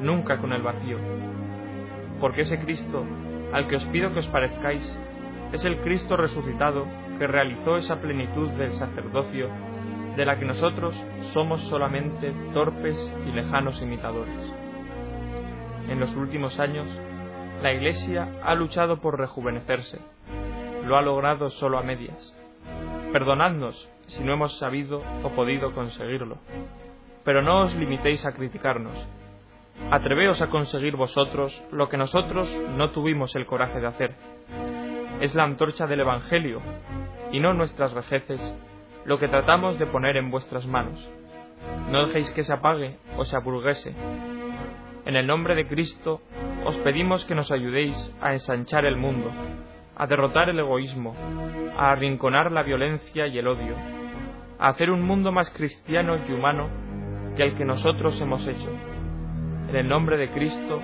nunca 0.03 0.39
con 0.39 0.53
el 0.53 0.63
vacío. 0.63 0.99
Porque 2.21 2.43
ese 2.43 2.59
Cristo, 2.61 3.05
al 3.53 3.69
que 3.69 3.77
os 3.77 3.85
pido 3.87 4.13
que 4.13 4.21
os 4.21 4.27
parezcáis, 4.27 4.99
es 5.53 5.65
el 5.65 5.79
Cristo 5.79 6.17
resucitado 6.17 6.87
que 7.19 7.27
realizó 7.27 7.77
esa 7.77 8.01
plenitud 8.01 8.49
del 8.51 8.73
sacerdocio 8.73 9.49
de 10.17 10.25
la 10.25 10.39
que 10.39 10.45
nosotros 10.45 10.95
somos 11.33 11.61
solamente 11.69 12.33
torpes 12.53 12.97
y 13.27 13.33
lejanos 13.33 13.81
imitadores. 13.81 14.35
En 15.89 15.99
los 16.01 16.15
últimos 16.17 16.59
años, 16.61 16.89
la 17.63 17.73
Iglesia 17.73 18.41
ha 18.43 18.55
luchado 18.55 19.01
por 19.01 19.19
rejuvenecerse. 19.19 19.99
Lo 20.85 20.97
ha 20.97 21.03
logrado 21.03 21.51
solo 21.51 21.79
a 21.79 21.83
medias. 21.83 22.35
Perdonadnos 23.13 23.89
si 24.07 24.25
no 24.25 24.33
hemos 24.33 24.59
sabido 24.59 25.03
o 25.23 25.29
podido 25.31 25.73
conseguirlo. 25.75 26.39
Pero 27.25 27.43
no 27.43 27.63
os 27.63 27.75
limitéis 27.77 28.25
a 28.25 28.33
criticarnos. 28.33 28.97
Atreveos 29.91 30.41
a 30.41 30.49
conseguir 30.49 30.97
vosotros 30.97 31.63
lo 31.71 31.89
que 31.89 31.97
nosotros 31.97 32.49
no 32.77 32.91
tuvimos 32.91 33.35
el 33.35 33.47
coraje 33.47 33.81
de 33.81 33.87
hacer. 33.87 34.15
Es 35.21 35.35
la 35.35 35.45
antorcha 35.45 35.87
del 35.87 36.01
Evangelio, 36.01 36.61
y 37.31 37.41
no 37.41 37.53
nuestras 37.53 37.93
vejeces, 37.93 38.41
lo 39.05 39.19
que 39.19 39.29
tratamos 39.29 39.79
de 39.79 39.87
poner 39.87 40.17
en 40.17 40.31
vuestras 40.31 40.67
manos. 40.67 41.11
No 41.91 42.07
dejéis 42.07 42.31
que 42.31 42.43
se 42.43 42.53
apague 42.53 42.99
o 43.17 43.25
se 43.25 43.37
aburguese. 43.37 43.95
En 45.05 45.17
el 45.17 45.27
nombre 45.27 45.55
de 45.55 45.67
Cristo, 45.67 46.21
os 46.65 46.77
pedimos 46.79 47.25
que 47.25 47.35
nos 47.35 47.51
ayudéis 47.51 48.15
a 48.21 48.33
ensanchar 48.33 48.85
el 48.85 48.97
mundo, 48.97 49.31
a 49.97 50.07
derrotar 50.07 50.49
el 50.51 50.59
egoísmo, 50.59 51.15
a 51.77 51.93
arrinconar 51.93 52.53
la 52.53 52.63
violencia 52.63 53.27
y 53.27 53.39
el 53.39 53.47
odio, 53.47 53.75
a 54.59 54.69
hacer 54.69 54.91
un 54.91 55.03
mundo 55.03 55.33
más 55.33 55.51
cristiano 55.51 56.19
y 56.29 56.33
humano 56.33 56.69
que 57.37 57.45
el 57.45 57.57
que 57.57 57.65
nosotros 57.65 58.21
hemos 58.21 58.47
hecho. 58.47 58.71
En 59.69 59.77
el 59.77 59.89
nombre 59.89 60.17
de 60.17 60.31
Cristo 60.31 60.83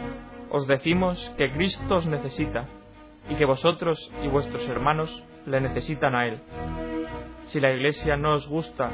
os 0.50 0.66
decimos 0.66 1.34
que 1.36 1.52
Cristo 1.52 1.96
os 1.96 2.06
necesita 2.06 2.66
y 3.28 3.34
que 3.34 3.44
vosotros 3.44 4.10
y 4.22 4.28
vuestros 4.28 4.66
hermanos 4.68 5.24
le 5.44 5.60
necesitan 5.60 6.14
a 6.14 6.26
Él. 6.26 6.40
Si 7.46 7.60
la 7.60 7.72
Iglesia 7.72 8.16
no 8.16 8.34
os 8.34 8.48
gusta 8.48 8.90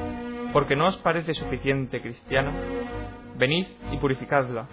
porque 0.53 0.77
no 0.77 0.87
os 0.87 0.97
parece 0.99 1.33
suficiente 1.35 2.03
cristiana, 2.03 2.53
venid 3.37 3.67
y 3.91 3.97
purificadla 3.99 4.67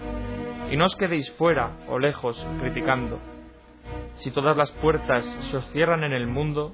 y 0.71 0.77
no 0.77 0.85
os 0.85 0.95
quedéis 0.95 1.31
fuera 1.31 1.71
o 1.87 1.99
lejos 1.99 2.35
criticando. 2.61 3.19
Si 4.15 4.31
todas 4.31 4.55
las 4.57 4.71
puertas 4.73 5.25
se 5.49 5.57
os 5.57 5.67
cierran 5.71 6.03
en 6.03 6.13
el 6.13 6.27
mundo, 6.27 6.73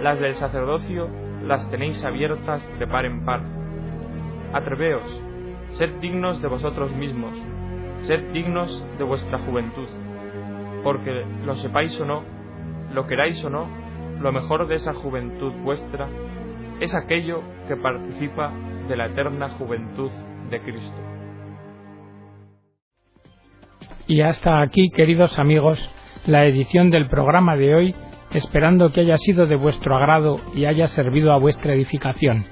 las 0.00 0.18
del 0.20 0.34
sacerdocio 0.34 1.08
las 1.42 1.68
tenéis 1.70 2.02
abiertas 2.04 2.62
de 2.78 2.86
par 2.86 3.04
en 3.04 3.24
par. 3.24 3.42
Atreveos, 4.52 5.20
sed 5.72 5.98
dignos 6.00 6.40
de 6.40 6.48
vosotros 6.48 6.92
mismos, 6.92 7.34
sed 8.02 8.32
dignos 8.32 8.84
de 8.96 9.04
vuestra 9.04 9.38
juventud, 9.40 9.88
porque 10.82 11.24
lo 11.44 11.54
sepáis 11.56 11.98
o 12.00 12.04
no, 12.04 12.22
lo 12.92 13.06
queráis 13.06 13.42
o 13.44 13.50
no, 13.50 13.66
lo 14.20 14.32
mejor 14.32 14.66
de 14.66 14.76
esa 14.76 14.94
juventud 14.94 15.52
vuestra 15.62 16.08
es 16.80 16.94
aquello 16.94 17.42
que 17.66 17.76
participa 17.76 18.52
de 18.88 18.96
la 18.96 19.06
eterna 19.06 19.50
juventud 19.50 20.10
de 20.50 20.60
Cristo. 20.60 21.17
Y 24.08 24.22
hasta 24.22 24.62
aquí, 24.62 24.88
queridos 24.88 25.38
amigos, 25.38 25.78
la 26.24 26.46
edición 26.46 26.90
del 26.90 27.08
programa 27.08 27.56
de 27.56 27.74
hoy, 27.74 27.94
esperando 28.32 28.90
que 28.90 29.02
haya 29.02 29.18
sido 29.18 29.46
de 29.46 29.54
vuestro 29.54 29.94
agrado 29.94 30.40
y 30.54 30.64
haya 30.64 30.86
servido 30.86 31.30
a 31.30 31.38
vuestra 31.38 31.74
edificación. 31.74 32.46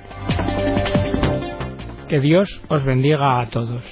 Que 2.09 2.21
Dios 2.21 2.63
os 2.69 2.85
bendiga 2.85 3.41
a 3.41 3.47
todos. 3.49 3.83